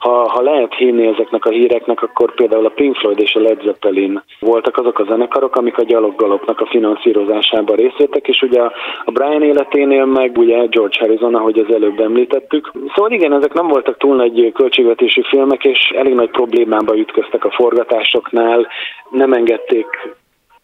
ha, 0.00 0.28
ha 0.28 0.42
lehet 0.42 0.74
hinni 0.74 1.06
ezeknek 1.06 1.44
a 1.44 1.50
híreknek, 1.50 2.02
akkor 2.02 2.34
például 2.34 2.66
a 2.66 2.72
Pink 2.74 2.96
Floyd 2.96 3.20
és 3.20 3.34
a 3.34 3.40
Led 3.40 3.60
Zeppelin 3.62 4.22
voltak 4.38 4.76
azok 4.76 4.98
a 4.98 5.04
zenekarok, 5.04 5.56
amik 5.56 5.78
a 5.78 5.82
gyaloggalopnak 5.82 6.60
a 6.60 6.66
finanszírozásában 6.66 7.76
részt 7.76 7.98
vettek, 7.98 8.28
és 8.28 8.42
ugye 8.42 8.60
a 9.04 9.10
Brian 9.10 9.42
életénél 9.42 10.04
meg 10.04 10.38
ugye 10.38 10.66
George 10.66 10.96
Harrison, 11.00 11.34
ahogy 11.34 11.58
az 11.58 11.74
előbb 11.74 12.00
említettük. 12.00 12.72
Szóval 12.94 13.10
igen, 13.10 13.32
ezek 13.32 13.52
nem 13.52 13.66
voltak 13.66 13.96
túl 13.96 14.16
nagy 14.16 14.52
költségvetési 14.52 15.22
filmek, 15.22 15.64
és 15.64 15.92
elég 15.96 16.14
nagy 16.14 16.30
problémába 16.30 16.96
ütköztek 16.96 17.44
a 17.44 17.50
forgatásoknál, 17.50 18.66
nem 19.10 19.32
engedték 19.32 19.86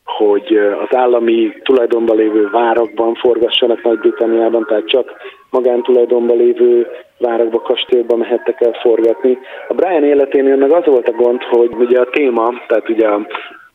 hogy 0.06 0.56
az 0.56 0.96
állami 0.96 1.52
tulajdonban 1.62 2.16
lévő 2.16 2.48
várakban 2.50 3.14
forgassanak 3.14 3.82
Nagy-Britanniában, 3.82 4.64
tehát 4.68 4.88
csak 4.88 5.12
magántulajdonban 5.50 6.36
lévő 6.36 6.86
várakba, 7.18 7.60
kastélyba 7.60 8.16
mehettek 8.16 8.60
el 8.60 8.72
forgatni. 8.72 9.38
A 9.68 9.74
Brian 9.74 10.04
életénél 10.04 10.56
meg 10.56 10.70
az 10.70 10.84
volt 10.84 11.08
a 11.08 11.12
gond, 11.12 11.42
hogy 11.42 11.74
ugye 11.74 12.00
a 12.00 12.10
téma, 12.10 12.52
tehát 12.66 12.88
ugye 12.88 13.08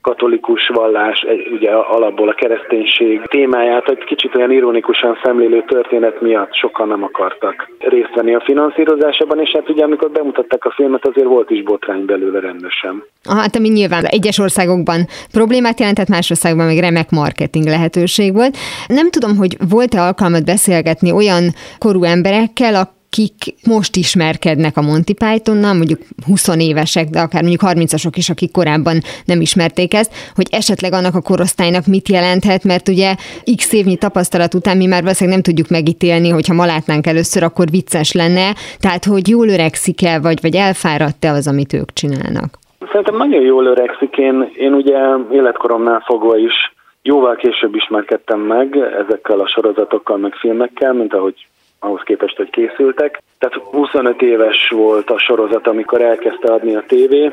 katolikus 0.02 0.68
vallás, 0.74 1.26
ugye 1.52 1.72
alapból 1.72 2.30
a 2.30 2.34
kereszténység 2.34 3.22
témáját 3.22 3.90
egy 3.90 4.04
kicsit 4.04 4.36
olyan 4.36 4.52
ironikusan 4.52 5.20
szemlélő 5.24 5.64
történet 5.68 6.22
miatt 6.22 6.54
sokan 6.54 6.88
nem 6.88 7.04
akartak 7.04 7.72
részt 7.80 8.16
venni 8.16 8.36
a 8.36 8.42
finanszírozásában, 8.46 9.40
és 9.40 9.52
hát 9.54 9.70
ugye 9.70 9.84
amikor 9.84 10.12
bemutatták 10.12 10.66
a 10.66 10.72
filmet, 10.72 11.08
azért 11.08 11.28
volt 11.28 11.50
is 11.50 11.64
botrány 11.64 12.06
belőle 12.06 12.40
rendesen. 12.40 13.04
Hát 13.30 13.56
ami 13.56 13.68
nyilván 13.68 14.06
egyes 14.06 14.40
országokban 14.40 15.06
problémát 15.32 15.80
jelentett, 15.80 16.08
más 16.08 16.30
országban 16.30 16.66
meg 16.66 16.78
remek 16.78 17.10
marketing 17.10 17.66
lehetőség 17.66 18.34
volt. 18.34 18.58
Nem 18.88 19.10
tudom, 19.10 19.38
hogy 19.38 19.56
volt-e 19.70 20.02
alkalmat 20.02 20.46
beszélgetni 20.46 21.12
olyan 21.12 21.44
korú 21.78 22.04
emberekkel, 22.04 22.76
akik 23.12 23.56
most 23.68 23.96
ismerkednek 23.96 24.78
a 24.78 24.82
Monty 24.82 25.14
Pythonnal, 25.24 25.74
mondjuk 25.74 26.00
20 26.28 26.48
évesek, 26.70 27.08
de 27.10 27.20
akár 27.20 27.42
mondjuk 27.42 27.62
30-asok 27.66 28.14
is, 28.16 28.30
akik 28.30 28.52
korábban 28.52 28.98
nem 29.26 29.42
ismerték 29.42 29.94
ezt, 29.94 30.12
hogy 30.36 30.48
esetleg 30.52 30.94
annak 30.94 31.16
a 31.16 31.28
korosztálynak 31.30 31.86
mit 31.86 32.10
jelenthet, 32.10 32.64
mert 32.64 32.88
ugye 32.88 33.16
x 33.58 33.74
évnyi 33.74 33.98
tapasztalat 33.98 34.54
után 34.54 34.78
mi 34.78 34.86
már 34.86 35.02
valószínűleg 35.02 35.36
nem 35.36 35.48
tudjuk 35.50 35.70
megítélni, 35.78 36.30
hogyha 36.30 36.54
ma 36.54 36.66
látnánk 36.66 37.08
először, 37.08 37.44
akkor 37.44 37.66
vicces 37.70 38.12
lenne, 38.14 38.48
tehát 38.80 39.04
hogy 39.06 39.28
jól 39.28 39.48
öregszik-e, 39.48 40.20
vagy, 40.20 40.40
vagy 40.42 40.56
elfáradt-e 40.56 41.30
az, 41.32 41.48
amit 41.48 41.74
ők 41.74 41.94
csinálnak? 41.94 42.50
Szerintem 42.92 43.18
nagyon 43.18 43.42
jól 43.42 43.66
öregszik. 43.66 44.18
Én, 44.18 44.52
én 44.56 44.74
ugye 44.74 44.98
életkoromnál 45.32 46.02
fogva 46.06 46.38
is 46.38 46.56
jóval 47.02 47.36
később 47.36 47.76
ismerkedtem 47.76 48.40
meg 48.40 48.78
ezekkel 49.02 49.40
a 49.40 49.48
sorozatokkal, 49.48 50.18
meg 50.18 50.34
filmekkel, 50.34 50.94
mint 50.94 51.14
ahogy 51.14 51.36
ahhoz 51.84 52.02
képest, 52.04 52.38
hogy 52.38 52.50
készültek. 52.50 53.22
Tehát 53.40 53.68
25 53.72 54.22
éves 54.22 54.70
volt 54.70 55.10
a 55.10 55.20
sorozat, 55.20 55.68
amikor 55.68 56.02
elkezdte 56.02 56.54
adni 56.54 56.76
a 56.76 56.84
tévé. 56.88 57.32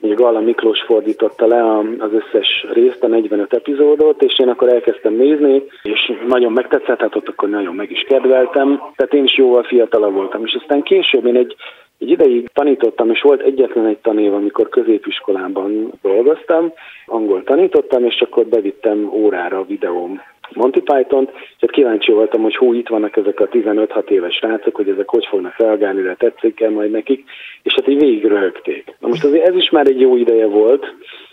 Ugye 0.00 0.14
Gala 0.14 0.40
Miklós 0.40 0.82
fordította 0.82 1.46
le 1.46 1.78
az 1.98 2.10
összes 2.12 2.66
részt, 2.72 3.02
a 3.02 3.06
45 3.06 3.52
epizódot, 3.52 4.22
és 4.22 4.38
én 4.38 4.48
akkor 4.48 4.68
elkezdtem 4.68 5.12
nézni, 5.12 5.62
és 5.82 6.12
nagyon 6.26 6.52
megtetszett, 6.52 7.00
hát 7.00 7.16
ott 7.16 7.28
akkor 7.28 7.48
nagyon 7.48 7.74
meg 7.74 7.90
is 7.90 8.04
kedveltem. 8.08 8.82
Tehát 8.96 9.14
én 9.14 9.24
is 9.24 9.36
jóval 9.36 9.62
fiatalabb 9.62 10.14
voltam, 10.14 10.44
és 10.44 10.56
aztán 10.60 10.82
később 10.82 11.26
én 11.26 11.36
egy 11.36 11.56
egy 11.98 12.10
ideig 12.10 12.48
tanítottam, 12.52 13.10
és 13.10 13.20
volt 13.20 13.40
egyetlen 13.40 13.86
egy 13.86 13.98
tanév, 13.98 14.34
amikor 14.34 14.68
középiskolában 14.68 15.92
dolgoztam, 16.02 16.72
angol 17.06 17.44
tanítottam, 17.44 18.04
és 18.04 18.20
akkor 18.20 18.46
bevittem 18.46 19.10
órára 19.12 19.58
a 19.58 19.64
videóm 19.64 20.20
Monty 20.54 20.80
Python, 20.80 21.28
és 21.32 21.56
hát 21.58 21.70
kíváncsi 21.70 22.12
voltam, 22.12 22.42
hogy 22.42 22.56
hú, 22.56 22.72
itt 22.72 22.88
vannak 22.88 23.16
ezek 23.16 23.40
a 23.40 23.48
15-6 23.48 24.08
éves 24.08 24.34
srácok, 24.34 24.74
hogy 24.74 24.88
ezek 24.88 25.08
hogy 25.08 25.26
fognak 25.26 25.56
reagálni, 25.56 26.02
de 26.02 26.14
tetszik 26.14 26.60
el 26.60 26.70
majd 26.70 26.90
nekik, 26.90 27.24
és 27.62 27.74
hát 27.74 27.88
így 27.88 28.00
végig 28.00 28.24
röhögték. 28.24 28.96
Na 29.00 29.08
most 29.08 29.24
azért 29.24 29.48
ez 29.48 29.54
is 29.54 29.70
már 29.70 29.86
egy 29.86 30.00
jó 30.00 30.16
ideje 30.16 30.46
volt, 30.46 30.86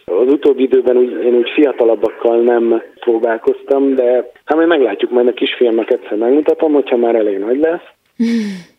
az 0.06 0.32
utóbbi 0.32 0.64
időben 0.64 0.98
úgy, 0.98 1.12
én 1.12 1.36
úgy 1.36 1.50
fiatalabbakkal 1.50 2.42
nem 2.42 2.82
próbálkoztam, 3.00 3.96
de 3.96 4.32
hát 4.46 4.58
majd 4.58 4.68
meglátjuk, 4.68 5.12
majd 5.12 5.28
a 5.28 5.34
kisfilmek 5.34 5.92
egyszer 5.92 6.18
megmutatom, 6.18 6.74
hogyha 6.74 6.98
már 6.98 7.16
elég 7.16 7.38
nagy 7.38 7.60
lesz. 7.60 7.84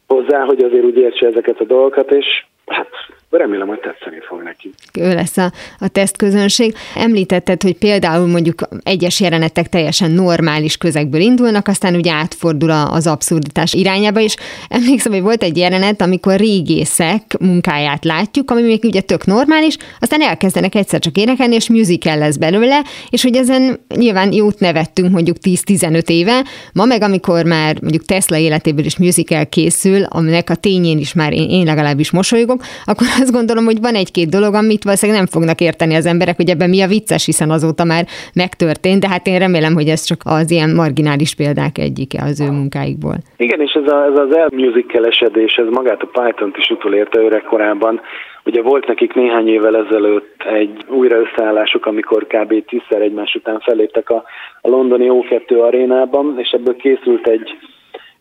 Hozzá, 0.06 0.44
hogy 0.44 0.64
azért 0.64 0.84
úgy 0.84 0.96
értse 0.96 1.26
ezeket 1.26 1.60
a 1.60 1.64
dolgokat, 1.64 2.10
és 2.12 2.44
hát 2.66 2.88
remélem, 3.30 3.66
hogy 3.66 3.80
tetszeni 3.80 4.20
fog 4.28 4.42
neki. 4.42 4.72
Ő 4.98 5.14
lesz 5.14 5.36
a, 5.36 5.52
a 5.78 5.88
tesztközönség. 5.88 6.74
Említetted, 6.94 7.62
hogy 7.62 7.78
például 7.78 8.26
mondjuk 8.26 8.68
egyes 8.82 9.20
jelenetek 9.20 9.68
teljesen 9.68 10.10
normális 10.10 10.76
közegből 10.76 11.20
indulnak, 11.20 11.68
aztán 11.68 11.94
ugye 11.94 12.12
átfordul 12.12 12.70
az 12.70 13.06
abszurditás 13.06 13.72
irányába, 13.72 14.20
és 14.20 14.36
emlékszem, 14.68 15.12
hogy 15.12 15.22
volt 15.22 15.42
egy 15.42 15.56
jelenet, 15.56 16.00
amikor 16.00 16.36
régészek 16.36 17.22
munkáját 17.40 18.04
látjuk, 18.04 18.50
ami 18.50 18.62
még 18.62 18.84
ugye 18.84 19.00
tök 19.00 19.24
normális, 19.24 19.76
aztán 20.00 20.22
elkezdenek 20.22 20.74
egyszer 20.74 21.00
csak 21.00 21.16
énekelni, 21.16 21.54
és 21.54 21.68
musical 21.68 22.18
lesz 22.18 22.36
belőle, 22.36 22.82
és 23.10 23.22
hogy 23.22 23.36
ezen 23.36 23.80
nyilván 23.94 24.32
jót 24.32 24.58
nevettünk 24.58 25.10
mondjuk 25.10 25.36
10-15 25.42 26.08
éve, 26.08 26.44
ma 26.72 26.84
meg 26.84 27.02
amikor 27.02 27.44
már 27.44 27.80
mondjuk 27.80 28.04
Tesla 28.04 28.36
életéből 28.36 28.84
is 28.84 28.98
musical 28.98 29.46
készül, 29.46 30.02
aminek 30.02 30.50
a 30.50 30.54
tényén 30.54 30.98
is 30.98 31.12
már 31.12 31.32
én, 31.32 31.50
én 31.50 31.64
legalábbis 31.64 32.10
mosolygok, 32.10 32.64
akkor 32.84 33.06
azt 33.20 33.32
gondolom, 33.32 33.64
hogy 33.64 33.80
van 33.80 33.94
egy-két 33.94 34.28
dolog, 34.28 34.54
amit 34.54 34.84
valószínűleg 34.84 35.20
nem 35.20 35.32
fognak 35.34 35.60
érteni 35.60 35.94
az 35.94 36.06
emberek, 36.06 36.36
hogy 36.36 36.48
ebben 36.48 36.68
mi 36.68 36.80
a 36.82 36.86
vicces, 36.86 37.24
hiszen 37.24 37.50
azóta 37.50 37.84
már 37.84 38.04
megtörtént, 38.34 39.00
de 39.00 39.08
hát 39.08 39.26
én 39.26 39.38
remélem, 39.38 39.74
hogy 39.74 39.88
ez 39.88 40.02
csak 40.04 40.20
az 40.24 40.50
ilyen 40.50 40.70
marginális 40.74 41.34
példák 41.34 41.78
egyike 41.78 42.18
az 42.22 42.40
ő 42.40 42.48
munkáikból. 42.50 43.16
Igen, 43.36 43.60
és 43.60 43.72
ez, 43.72 43.92
a, 43.92 44.04
ez 44.04 44.18
az 44.18 44.36
elmusicalesedés, 44.36 45.54
ez 45.54 45.68
magát 45.70 46.02
a 46.02 46.10
Python-t 46.12 46.56
is 46.56 46.70
utolérte 46.70 47.20
öregkorában. 47.20 48.00
Ugye 48.44 48.62
volt 48.62 48.86
nekik 48.86 49.14
néhány 49.14 49.48
évvel 49.48 49.76
ezelőtt 49.76 50.42
egy 50.52 50.84
újra 50.88 51.16
összeállásuk, 51.16 51.86
amikor 51.86 52.26
kb. 52.26 52.64
tízszer 52.66 53.00
egymás 53.00 53.34
után 53.34 53.60
felléptek 53.60 54.10
a, 54.10 54.24
a 54.60 54.68
londoni 54.68 55.06
O2 55.10 55.62
arénában, 55.62 56.34
és 56.38 56.50
ebből 56.50 56.76
készült 56.76 57.26
egy, 57.28 57.58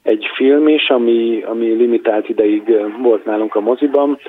egy 0.03 0.25
film 0.35 0.67
is, 0.67 0.89
ami, 0.89 1.43
ami 1.47 1.65
limitált 1.65 2.29
ideig 2.29 2.63
volt 3.01 3.25
nálunk 3.25 3.55
a 3.55 3.59
moziban, 3.59 4.19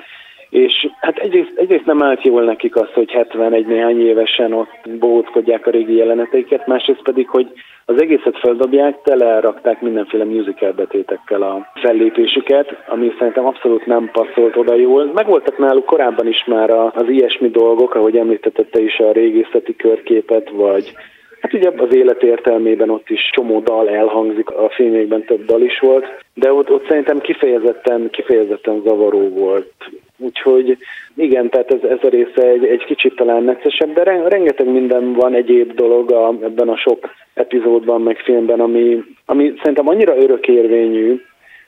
és 0.49 0.87
hát 0.99 1.17
egyrészt, 1.17 1.51
egyrészt 1.55 1.85
nem 1.85 2.03
állt 2.03 2.23
jól 2.23 2.43
nekik 2.43 2.75
az, 2.75 2.87
hogy 2.93 3.11
71 3.11 3.65
néhány 3.65 4.07
évesen 4.07 4.53
ott 4.53 4.89
bóckodják 4.99 5.67
a 5.67 5.71
régi 5.71 5.95
jeleneteiket, 5.95 6.67
másrészt 6.67 7.03
pedig, 7.03 7.27
hogy 7.27 7.47
az 7.85 8.01
egészet 8.01 8.39
feldobják, 8.39 9.01
telerakták 9.01 9.81
mindenféle 9.81 10.23
musical 10.23 10.71
betétekkel 10.71 11.41
a 11.41 11.71
fellépésüket, 11.81 12.83
ami 12.87 13.13
szerintem 13.17 13.45
abszolút 13.45 13.85
nem 13.85 14.09
passzolt 14.11 14.55
oda 14.55 14.75
jól. 14.75 15.11
Megvoltak 15.13 15.57
náluk 15.57 15.85
korábban 15.85 16.27
is 16.27 16.43
már 16.45 16.69
az 16.69 17.09
ilyesmi 17.09 17.49
dolgok, 17.49 17.95
ahogy 17.95 18.17
említettette 18.17 18.81
is 18.81 18.99
a 18.99 19.11
régészeti 19.11 19.75
körképet, 19.75 20.49
vagy 20.49 20.93
Hát 21.41 21.53
ugye 21.53 21.71
az 21.77 21.95
élet 21.95 22.23
értelmében 22.23 22.89
ott 22.89 23.09
is 23.09 23.29
csomó 23.33 23.59
dal 23.59 23.89
elhangzik, 23.89 24.49
a 24.49 24.69
filmekben 24.69 25.23
több 25.23 25.45
dal 25.45 25.61
is 25.61 25.79
volt, 25.79 26.05
de 26.33 26.53
ott, 26.53 26.71
ott 26.71 26.87
szerintem 26.87 27.19
kifejezetten, 27.19 28.09
kifejezetten 28.11 28.81
zavaró 28.85 29.29
volt. 29.29 29.73
Úgyhogy 30.17 30.77
igen, 31.15 31.49
tehát 31.49 31.73
ez, 31.73 31.89
ez 31.89 31.97
a 32.01 32.07
része 32.07 32.47
egy, 32.47 32.65
egy 32.65 32.83
kicsit 32.85 33.15
talán 33.15 33.43
neccesebb, 33.43 33.93
de 33.93 34.03
rengeteg 34.03 34.71
minden 34.71 35.13
van 35.13 35.33
egyéb 35.33 35.73
dolog 35.73 36.11
a, 36.11 36.33
ebben 36.41 36.69
a 36.69 36.77
sok 36.77 37.09
epizódban, 37.33 38.01
meg 38.01 38.17
filmben, 38.17 38.59
ami, 38.59 39.03
ami 39.25 39.53
szerintem 39.57 39.87
annyira 39.87 40.17
örökérvényű, 40.17 41.21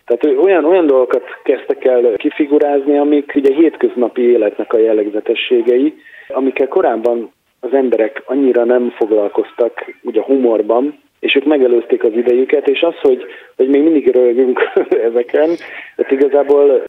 tehát 0.05 0.37
olyan, 0.39 0.65
olyan 0.65 0.85
dolgokat 0.85 1.23
kezdtek 1.43 1.85
el 1.85 2.13
kifigurázni, 2.15 2.97
amik 2.97 3.31
ugye 3.35 3.53
hétköznapi 3.53 4.21
életnek 4.21 4.73
a 4.73 4.77
jellegzetességei, 4.77 5.93
amikkel 6.27 6.67
korábban 6.67 7.31
az 7.59 7.73
emberek 7.73 8.23
annyira 8.25 8.63
nem 8.63 8.89
foglalkoztak 8.89 9.95
ugye 10.01 10.19
a 10.19 10.23
humorban, 10.23 10.99
és 11.19 11.35
ők 11.35 11.45
megelőzték 11.45 12.03
az 12.03 12.13
idejüket, 12.13 12.67
és 12.67 12.81
az, 12.81 12.95
hogy, 13.01 13.25
hogy 13.55 13.67
még 13.67 13.83
mindig 13.83 14.11
rögünk 14.11 14.59
ezeken, 15.09 15.49
tehát 15.95 16.11
igazából 16.11 16.83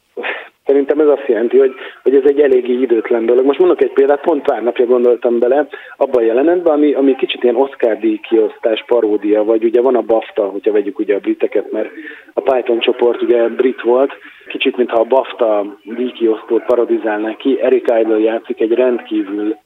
Szerintem 0.70 1.00
ez 1.00 1.06
azt 1.06 1.26
jelenti, 1.26 1.58
hogy, 1.58 1.72
hogy 2.02 2.14
ez 2.14 2.22
egy 2.24 2.40
eléggé 2.40 2.72
időtlen 2.72 3.26
dolog. 3.26 3.44
Most 3.44 3.58
mondok 3.58 3.82
egy 3.82 3.92
példát, 3.92 4.20
pont 4.20 4.42
pár 4.42 4.62
napja 4.62 4.86
gondoltam 4.86 5.38
bele 5.38 5.66
abban 5.96 6.22
a 6.22 6.26
jelenetben, 6.26 6.72
ami, 6.72 6.92
ami 6.92 7.14
kicsit 7.14 7.42
ilyen 7.42 7.56
Oscar 7.56 7.98
díj 7.98 8.20
kiosztás 8.28 8.84
paródia, 8.86 9.44
vagy 9.44 9.64
ugye 9.64 9.80
van 9.80 9.96
a 9.96 10.00
BAFTA, 10.00 10.44
hogyha 10.44 10.72
vegyük 10.72 10.98
ugye 10.98 11.14
a 11.14 11.18
briteket, 11.18 11.72
mert 11.72 11.90
a 12.32 12.40
Python 12.40 12.80
csoport 12.80 13.22
ugye 13.22 13.48
brit 13.48 13.80
volt, 13.80 14.12
kicsit 14.48 14.76
mintha 14.76 15.00
a 15.00 15.04
BAFTA 15.04 15.78
díjkiosztót 15.82 16.64
parodizálnák 16.64 17.36
ki, 17.36 17.58
Eric 17.62 17.90
Idle 18.00 18.18
játszik 18.18 18.60
egy 18.60 18.72
rendkívül 18.72 19.56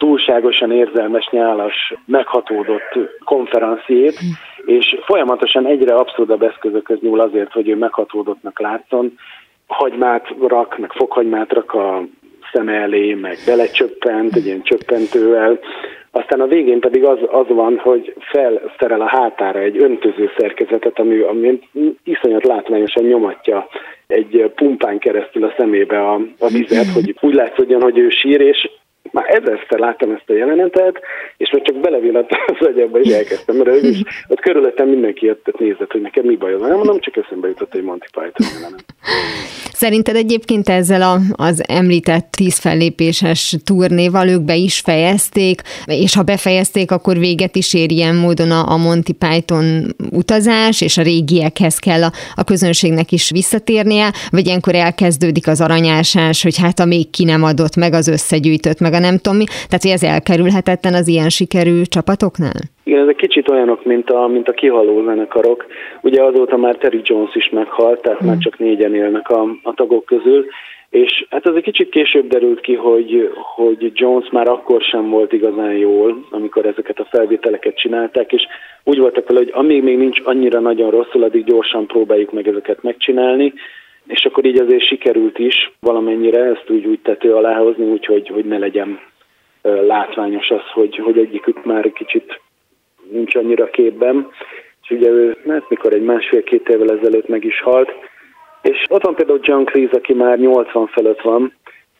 túlságosan 0.00 0.72
érzelmes, 0.72 1.28
nyálas, 1.30 1.94
meghatódott 2.06 2.98
konferenciét, 3.24 4.18
és 4.64 4.98
folyamatosan 5.04 5.66
egyre 5.66 5.94
abszurdabb 5.94 6.42
eszközökhöz 6.42 6.98
nyúl 7.00 7.20
azért, 7.20 7.52
hogy 7.52 7.68
ő 7.68 7.76
meghatódottnak 7.76 8.60
látszon, 8.60 9.18
hagymát 9.66 10.26
rak, 10.48 10.78
meg 10.78 10.92
fokhagymát 10.92 11.52
rak 11.52 11.74
a 11.74 12.04
szeme 12.52 12.72
elé, 12.72 13.14
meg 13.14 13.36
belecsöppent 13.46 14.36
egy 14.36 14.46
ilyen 14.46 14.62
csöppentővel, 14.62 15.58
aztán 16.10 16.40
a 16.40 16.46
végén 16.46 16.80
pedig 16.80 17.04
az, 17.04 17.18
az 17.30 17.46
van, 17.48 17.78
hogy 17.78 18.14
felszerel 18.18 19.00
a 19.00 19.08
hátára 19.08 19.58
egy 19.58 19.82
öntöző 19.82 20.30
szerkezetet, 20.38 20.98
ami, 20.98 21.18
ami 21.18 21.60
iszonyat 22.04 22.44
látványosan 22.44 23.04
nyomatja 23.04 23.68
egy 24.06 24.52
pumpán 24.54 24.98
keresztül 24.98 25.44
a 25.44 25.54
szemébe 25.56 26.00
a, 26.00 26.14
a 26.38 26.48
vizet, 26.48 26.92
hogy 26.94 27.16
úgy 27.20 27.34
látszódjon, 27.34 27.82
hogy 27.82 27.98
ő 27.98 28.08
sír, 28.08 28.40
és 28.40 28.70
már 29.12 29.24
ezerszer 29.28 29.78
láttam 29.78 30.10
ezt 30.10 30.30
a 30.30 30.32
jelenetet, 30.32 31.00
és 31.36 31.50
már 31.50 31.62
csak 31.62 31.80
belevillant 31.80 32.28
az 32.46 32.66
agyamba, 32.66 32.98
és 33.00 33.12
elkezdtem 33.12 33.62
rögni, 33.62 33.88
és 33.88 34.02
ott 34.28 34.40
körülöttem 34.40 34.88
mindenki 34.88 35.26
jött, 35.26 35.58
nézett, 35.58 35.92
hogy 35.92 36.00
nekem 36.00 36.24
mi 36.24 36.36
baj 36.36 36.56
van. 36.56 36.70
Mondom, 36.70 37.00
csak 37.00 37.16
eszembe 37.16 37.48
jutott 37.48 37.74
egy 37.74 37.82
Monty 37.82 38.06
Python 38.12 38.46
jelenet. 38.54 38.84
Szerinted 39.72 40.16
egyébként 40.16 40.68
ezzel 40.68 41.02
a, 41.02 41.18
az 41.44 41.64
említett 41.68 42.30
tíz 42.30 42.58
fellépéses 42.58 43.56
turnéval 43.64 44.28
ők 44.28 44.42
be 44.42 44.54
is 44.54 44.80
fejezték, 44.80 45.60
és 45.84 46.14
ha 46.14 46.22
befejezték, 46.22 46.90
akkor 46.90 47.18
véget 47.18 47.56
is 47.56 47.74
ér 47.74 47.90
ilyen 47.90 48.14
módon 48.14 48.50
a, 48.50 48.72
a 48.72 48.76
Monty 48.76 49.12
Python 49.12 49.94
utazás, 50.10 50.80
és 50.80 50.98
a 50.98 51.02
régiekhez 51.02 51.78
kell 51.78 52.02
a, 52.02 52.12
a 52.34 52.44
közönségnek 52.44 53.12
is 53.12 53.30
visszatérnie, 53.30 54.12
vagy 54.30 54.46
ilyenkor 54.46 54.74
elkezdődik 54.74 55.46
az 55.48 55.60
aranyásás, 55.60 56.42
hogy 56.42 56.58
hát 56.58 56.78
a 56.78 56.84
még 56.84 57.10
ki 57.10 57.24
nem 57.24 57.42
adott, 57.42 57.76
meg 57.76 57.92
az 57.92 58.08
összegyűjtött, 58.08 58.80
meg 58.80 58.92
a 58.92 58.99
nem 59.00 59.16
tudom 59.16 59.38
mi, 59.38 59.44
tehát 59.44 59.82
hogy 59.82 59.90
ez 59.90 60.02
elkerülhetetlen 60.02 60.94
az 60.94 61.08
ilyen 61.08 61.28
sikerű 61.28 61.82
csapatoknál? 61.82 62.60
Igen, 62.84 63.02
ezek 63.02 63.16
kicsit 63.16 63.50
olyanok, 63.50 63.84
mint 63.84 64.10
a, 64.10 64.26
mint 64.26 64.48
a 64.48 64.52
kihaló 64.52 65.04
zenekarok. 65.04 65.66
Ugye 66.00 66.22
azóta 66.22 66.56
már 66.56 66.76
Terry 66.76 67.00
Jones 67.04 67.34
is 67.34 67.48
meghalt, 67.50 68.02
tehát 68.02 68.24
mm. 68.24 68.26
már 68.26 68.38
csak 68.38 68.58
négyen 68.58 68.94
élnek 68.94 69.28
a, 69.28 69.42
a 69.62 69.74
tagok 69.74 70.04
közül, 70.04 70.46
és 70.90 71.26
hát 71.30 71.46
ez 71.46 71.54
egy 71.54 71.62
kicsit 71.62 71.88
később 71.88 72.26
derült 72.26 72.60
ki, 72.60 72.74
hogy, 72.74 73.30
hogy 73.54 73.90
Jones 73.94 74.28
már 74.30 74.48
akkor 74.48 74.82
sem 74.82 75.10
volt 75.10 75.32
igazán 75.32 75.72
jól, 75.72 76.26
amikor 76.30 76.66
ezeket 76.66 76.98
a 76.98 77.08
felvételeket 77.10 77.76
csinálták, 77.76 78.32
és 78.32 78.42
úgy 78.84 78.98
voltak 78.98 79.28
vele, 79.28 79.38
hogy 79.38 79.50
amíg 79.54 79.82
még 79.82 79.98
nincs 79.98 80.20
annyira 80.24 80.60
nagyon 80.60 80.90
rosszul, 80.90 81.22
addig 81.22 81.44
gyorsan 81.44 81.86
próbáljuk 81.86 82.32
meg 82.32 82.48
ezeket 82.48 82.82
megcsinálni, 82.82 83.52
és 84.10 84.24
akkor 84.24 84.44
így 84.44 84.60
azért 84.60 84.86
sikerült 84.86 85.38
is 85.38 85.72
valamennyire 85.80 86.44
ezt 86.44 86.70
úgy, 86.70 86.86
úgy 86.86 87.00
tető 87.00 87.34
alá 87.34 87.56
hozni, 87.56 87.84
úgyhogy 87.84 88.28
hogy 88.28 88.44
ne 88.44 88.58
legyen 88.58 89.00
látványos 89.62 90.50
az, 90.50 90.70
hogy, 90.72 90.96
hogy 90.96 91.18
egyikük 91.18 91.64
már 91.64 91.92
kicsit 91.92 92.40
nincs 93.10 93.34
annyira 93.34 93.70
képben, 93.70 94.28
és 94.82 94.90
ugye 94.90 95.08
ő, 95.08 95.36
hát 95.48 95.68
mikor 95.68 95.92
egy 95.92 96.02
másfél-két 96.02 96.68
évvel 96.68 96.98
ezelőtt 96.98 97.28
meg 97.28 97.44
is 97.44 97.60
halt, 97.60 97.90
és 98.62 98.84
ott 98.88 99.02
van 99.02 99.14
például 99.14 99.40
John 99.42 99.64
Cleese, 99.64 99.96
aki 99.96 100.14
már 100.14 100.38
80 100.38 100.86
felett 100.86 101.20
van, 101.20 101.52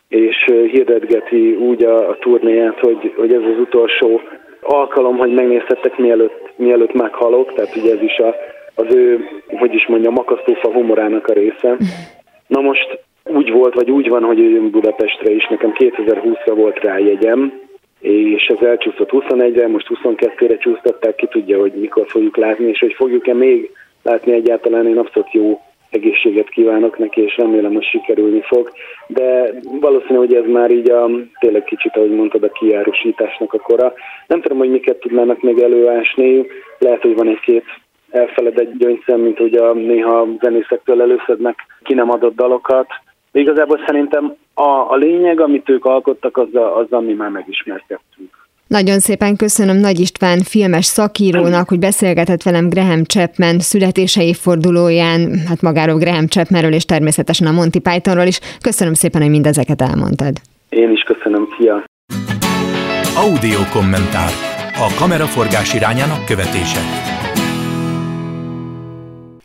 és 0.09 0.44
hirdetgeti 0.44 1.55
úgy 1.55 1.85
a, 1.85 2.09
a 2.09 2.18
turnéját, 2.18 2.79
hogy, 2.79 3.12
hogy 3.16 3.33
ez 3.33 3.42
az 3.42 3.59
utolsó 3.59 4.20
alkalom, 4.61 5.16
hogy 5.16 5.33
megnézhettek 5.33 5.99
mielőtt, 5.99 6.53
mielőtt 6.57 6.92
meghalok, 6.92 7.53
tehát 7.55 7.77
ugye 7.77 7.92
ez 7.94 8.03
is 8.03 8.18
a, 8.18 8.35
az 8.80 8.94
ő, 8.94 9.28
hogy 9.46 9.74
is 9.74 9.86
mondja, 9.86 10.10
makasztófa 10.10 10.72
humorának 10.72 11.26
a 11.26 11.32
része. 11.32 11.76
Na 12.46 12.60
most 12.60 12.98
úgy 13.24 13.50
volt, 13.50 13.74
vagy 13.74 13.90
úgy 13.90 14.08
van, 14.08 14.22
hogy 14.22 14.38
jön 14.38 14.70
Budapestre 14.70 15.30
is, 15.30 15.46
nekem 15.48 15.72
2020-ra 15.78 16.52
volt 16.54 16.78
rá 16.78 16.98
jegyem, 16.98 17.52
és 18.00 18.46
ez 18.46 18.66
elcsúszott 18.66 19.10
21-re, 19.12 19.68
most 19.68 19.86
22-re 20.04 20.56
csúsztatták, 20.56 21.14
ki 21.14 21.26
tudja, 21.26 21.58
hogy 21.58 21.72
mikor 21.72 22.06
fogjuk 22.08 22.36
látni, 22.36 22.68
és 22.68 22.78
hogy 22.78 22.92
fogjuk-e 22.92 23.34
még 23.34 23.70
látni 24.02 24.32
egyáltalán, 24.32 24.86
én 24.86 24.98
abszolút 24.98 25.32
jó 25.32 25.60
egészséget 25.90 26.48
kívánok 26.48 26.98
neki, 26.98 27.20
és 27.20 27.36
remélem, 27.36 27.72
hogy 27.72 27.84
sikerülni 27.84 28.40
fog. 28.42 28.72
De 29.06 29.54
valószínű, 29.80 30.18
hogy 30.18 30.34
ez 30.34 30.44
már 30.46 30.70
így 30.70 30.90
a, 30.90 31.10
tényleg 31.40 31.64
kicsit, 31.64 31.96
ahogy 31.96 32.10
mondtad, 32.10 32.42
a 32.42 32.48
kiárusításnak 32.48 33.52
a 33.52 33.58
kora. 33.58 33.92
Nem 34.26 34.40
tudom, 34.40 34.58
hogy 34.58 34.70
miket 34.70 34.96
tudnának 34.96 35.42
még 35.42 35.58
előásni. 35.58 36.46
Lehet, 36.78 37.02
hogy 37.02 37.14
van 37.14 37.28
egy-két 37.28 37.64
elfeledett 38.11 38.73
gyöngyszem, 38.79 39.20
mint 39.20 39.38
a 39.38 39.73
néha 39.73 40.27
zenészektől 40.40 41.01
előszednek 41.01 41.57
ki 41.83 41.94
nem 41.94 42.11
adott 42.11 42.37
dalokat. 42.37 42.87
De 43.33 43.40
igazából 43.40 43.81
szerintem 43.87 44.35
a, 44.55 44.92
a 44.92 44.96
lényeg, 44.96 45.40
amit 45.40 45.68
ők 45.68 45.85
alkottak, 45.85 46.37
az, 46.37 46.55
a, 46.55 46.77
az, 46.77 46.87
ami 46.92 47.12
már 47.12 47.31
megismerkedtünk. 47.31 48.40
Nagyon 48.66 48.99
szépen 48.99 49.37
köszönöm 49.37 49.77
Nagy 49.77 50.01
István 50.01 50.38
filmes 50.38 50.85
szakírónak, 50.85 51.68
hogy 51.68 51.79
beszélgetett 51.79 52.42
velem 52.42 52.68
Graham 52.68 53.05
Chapman 53.05 53.59
születése 53.59 54.23
évfordulóján, 54.25 55.20
hát 55.49 55.62
magáról 55.62 55.99
Graham 55.99 56.27
Chapmanről 56.27 56.73
és 56.73 56.85
természetesen 56.85 57.46
a 57.46 57.53
Monty 57.53 57.79
Pythonról 57.79 58.27
is. 58.27 58.40
Köszönöm 58.61 58.94
szépen, 58.94 59.20
hogy 59.20 59.31
mindezeket 59.31 59.81
elmondtad. 59.81 60.35
Én 60.68 60.90
is 60.90 61.03
köszönöm, 61.03 61.49
szia! 61.59 61.85
Audio 63.16 63.61
kommentár. 63.73 64.33
A 64.75 64.94
kameraforgás 64.99 65.75
irányának 65.75 66.25
követése. 66.27 66.81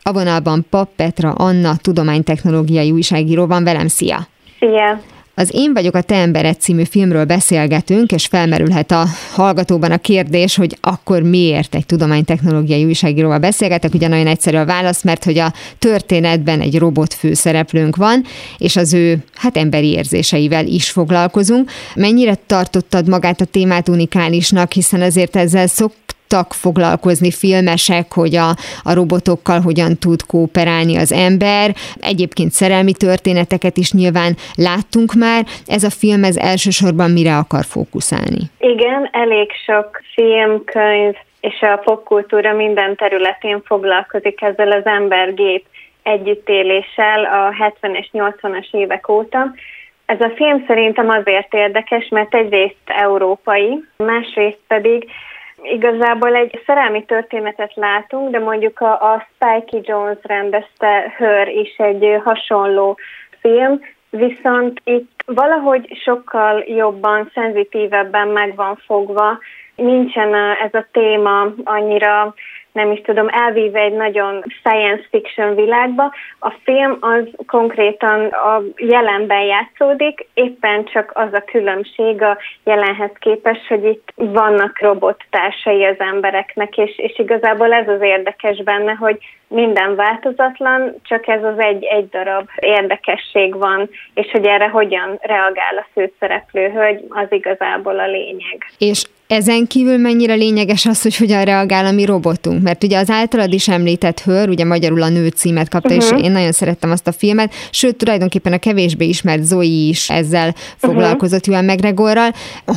A 0.06 0.12
vonalban 0.12 0.66
Pap 0.70 0.88
Petra 0.96 1.30
Anna, 1.30 1.76
tudománytechnológiai 1.76 2.90
újságíró 2.90 3.46
van 3.46 3.64
velem, 3.64 3.88
szia! 3.88 4.28
Szia! 4.58 5.00
Az 5.34 5.50
Én 5.52 5.72
vagyok 5.74 5.94
a 5.94 6.00
te 6.00 6.14
embered 6.14 6.60
című 6.60 6.84
filmről 6.84 7.24
beszélgetünk, 7.24 8.12
és 8.12 8.26
felmerülhet 8.26 8.90
a 8.90 9.04
hallgatóban 9.32 9.90
a 9.90 9.98
kérdés, 9.98 10.56
hogy 10.56 10.78
akkor 10.80 11.22
miért 11.22 11.74
egy 11.74 11.86
tudománytechnológiai 11.86 12.84
újságíróval 12.84 13.38
beszélgetek, 13.38 13.94
ugye 13.94 14.08
nagyon 14.08 14.26
egyszerű 14.26 14.56
a 14.56 14.64
válasz, 14.64 15.02
mert 15.02 15.24
hogy 15.24 15.38
a 15.38 15.52
történetben 15.78 16.60
egy 16.60 16.78
robot 16.78 17.14
főszereplőnk 17.14 17.96
van, 17.96 18.24
és 18.58 18.76
az 18.76 18.94
ő 18.94 19.18
hát 19.34 19.56
emberi 19.56 19.90
érzéseivel 19.90 20.66
is 20.66 20.90
foglalkozunk. 20.90 21.70
Mennyire 21.94 22.34
tartottad 22.46 23.08
magát 23.08 23.40
a 23.40 23.44
témát 23.44 23.88
unikálisnak, 23.88 24.72
hiszen 24.72 25.02
azért 25.02 25.36
ezzel 25.36 25.66
szok 25.66 25.92
tudtak 26.26 26.52
foglalkozni 26.52 27.30
filmesek, 27.30 28.12
hogy 28.14 28.34
a, 28.36 28.48
a 28.82 28.94
robotokkal 28.94 29.60
hogyan 29.60 29.96
tud 30.00 30.20
kooperálni 30.26 30.96
az 30.96 31.12
ember. 31.12 31.70
Egyébként 32.00 32.50
szerelmi 32.50 32.92
történeteket 32.92 33.76
is 33.76 33.92
nyilván 33.92 34.32
láttunk 34.54 35.12
már. 35.12 35.44
Ez 35.66 35.84
a 35.84 35.90
film 35.90 36.24
ez 36.24 36.36
elsősorban 36.36 37.10
mire 37.10 37.36
akar 37.36 37.64
fókuszálni? 37.64 38.42
Igen, 38.58 39.08
elég 39.12 39.50
sok 39.66 40.00
film, 40.14 40.64
könyv 40.64 41.14
és 41.40 41.60
a 41.60 41.80
popkultúra 41.84 42.52
minden 42.52 42.96
területén 42.96 43.62
foglalkozik 43.64 44.42
ezzel 44.42 44.72
az 44.72 44.86
ember-gép 44.86 45.64
együttéléssel 46.02 47.24
a 47.24 47.54
70 47.62 47.94
és 47.94 48.08
80-as 48.12 48.68
évek 48.70 49.08
óta. 49.08 49.54
Ez 50.06 50.20
a 50.20 50.32
film 50.36 50.64
szerintem 50.66 51.08
azért 51.08 51.54
érdekes, 51.54 52.08
mert 52.08 52.34
egyrészt 52.34 52.82
európai, 52.86 53.84
másrészt 53.96 54.60
pedig 54.68 55.08
Igazából 55.70 56.34
egy 56.34 56.62
szerelmi 56.66 57.04
történetet 57.04 57.74
látunk, 57.74 58.30
de 58.30 58.38
mondjuk 58.38 58.80
a, 58.80 59.12
a 59.12 59.26
Spikey 59.34 59.80
Jones 59.84 60.18
rendezte 60.22 61.14
Hör 61.16 61.48
is 61.48 61.76
egy 61.76 62.20
hasonló 62.24 62.98
film, 63.40 63.80
viszont 64.10 64.80
itt 64.84 65.22
valahogy 65.26 65.98
sokkal 66.04 66.64
jobban, 66.66 67.30
szenzitívebben 67.34 68.28
meg 68.28 68.54
van 68.54 68.76
fogva, 68.86 69.38
nincsen 69.76 70.34
ez 70.34 70.74
a 70.74 70.86
téma 70.92 71.52
annyira 71.64 72.34
nem 72.76 72.92
is 72.92 73.00
tudom, 73.00 73.28
elvíve 73.28 73.80
egy 73.80 73.92
nagyon 73.92 74.44
science 74.60 75.06
fiction 75.10 75.54
világba. 75.54 76.14
A 76.38 76.50
film 76.64 76.96
az 77.00 77.24
konkrétan 77.46 78.26
a 78.26 78.62
jelenben 78.76 79.42
játszódik, 79.42 80.28
éppen 80.34 80.84
csak 80.84 81.12
az 81.14 81.32
a 81.32 81.44
különbség 81.46 82.22
a 82.22 82.38
jelenhez 82.64 83.10
képest, 83.18 83.66
hogy 83.66 83.84
itt 83.84 84.12
vannak 84.14 84.80
robottársai 84.80 85.84
az 85.84 85.98
embereknek, 85.98 86.76
és, 86.76 86.98
és 86.98 87.18
igazából 87.18 87.72
ez 87.72 87.88
az 87.88 88.00
érdekes 88.00 88.62
benne, 88.62 88.92
hogy 88.92 89.18
minden 89.48 89.94
változatlan, 89.94 90.94
csak 91.02 91.28
ez 91.28 91.44
az 91.44 91.58
egy, 91.58 91.84
egy 91.84 92.08
darab 92.08 92.48
érdekesség 92.60 93.54
van, 93.54 93.90
és 94.14 94.30
hogy 94.30 94.46
erre 94.46 94.68
hogyan 94.68 95.18
reagál 95.20 95.76
a 95.76 95.86
főszereplő 95.92 96.68
hölgy, 96.68 97.04
az 97.08 97.26
igazából 97.28 97.98
a 97.98 98.06
lényeg. 98.06 98.64
És 98.78 99.04
ezen 99.28 99.66
kívül 99.66 99.98
mennyire 99.98 100.34
lényeges 100.34 100.86
az, 100.86 101.02
hogy 101.02 101.16
hogyan 101.16 101.44
reagál 101.44 101.86
a 101.86 101.92
mi 101.92 102.04
robotunk? 102.04 102.62
Mert 102.62 102.84
ugye 102.84 102.98
az 102.98 103.10
általad 103.10 103.52
is 103.52 103.68
említett 103.68 104.20
Hör, 104.20 104.48
ugye 104.48 104.64
magyarul 104.64 105.02
a 105.02 105.08
nő 105.08 105.28
címet 105.28 105.68
kapta, 105.68 105.94
uh-huh. 105.94 106.18
és 106.18 106.24
én 106.24 106.32
nagyon 106.32 106.52
szerettem 106.52 106.90
azt 106.90 107.06
a 107.06 107.12
filmet, 107.12 107.52
sőt, 107.70 107.96
tulajdonképpen 107.96 108.52
a 108.52 108.58
kevésbé 108.58 109.04
ismert 109.04 109.42
Zoe 109.42 109.64
is 109.64 110.10
ezzel 110.10 110.52
foglalkozott 110.76 111.46
uh-huh. 111.46 111.66
McGregorral, 111.66 112.30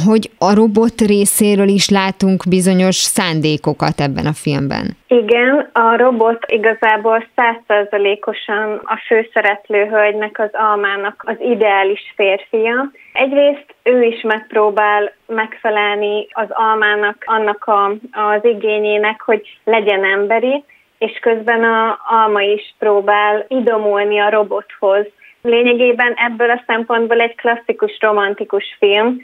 hogy 0.06 0.30
a 0.38 0.54
robot 0.54 1.02
részéről 1.02 1.68
is 1.68 1.90
látunk 1.90 2.44
bizonyos 2.50 2.96
szándékokat 2.96 4.00
ebben 4.00 4.26
a 4.26 4.34
filmben. 4.34 4.98
Igen, 5.08 5.70
a 5.74 5.98
robot 5.98 6.46
igazából 6.48 7.28
százszerzalékosan 7.36 8.82
a 8.84 9.02
főszereplő 9.08 9.86
hölgynek, 9.86 10.40
az 10.40 10.50
almának 10.52 11.24
az 11.28 11.36
ideális 11.40 12.14
férfia. 12.16 12.92
Egyrészt 13.20 13.76
ő 13.84 14.04
is 14.04 14.22
megpróbál 14.22 15.14
megfelelni 15.26 16.28
az 16.32 16.48
almának, 16.50 17.24
annak 17.26 17.66
a, 17.66 17.86
az 18.12 18.46
igényének, 18.46 19.22
hogy 19.22 19.60
legyen 19.64 20.04
emberi, 20.04 20.64
és 20.98 21.20
közben 21.22 21.64
a 21.64 22.00
alma 22.08 22.42
is 22.42 22.76
próbál 22.78 23.46
idomulni 23.48 24.20
a 24.20 24.30
robothoz. 24.30 25.06
Lényegében 25.42 26.14
ebből 26.14 26.50
a 26.50 26.64
szempontból 26.68 27.20
egy 27.20 27.36
klasszikus 27.36 27.98
romantikus 28.00 28.76
film, 28.80 29.18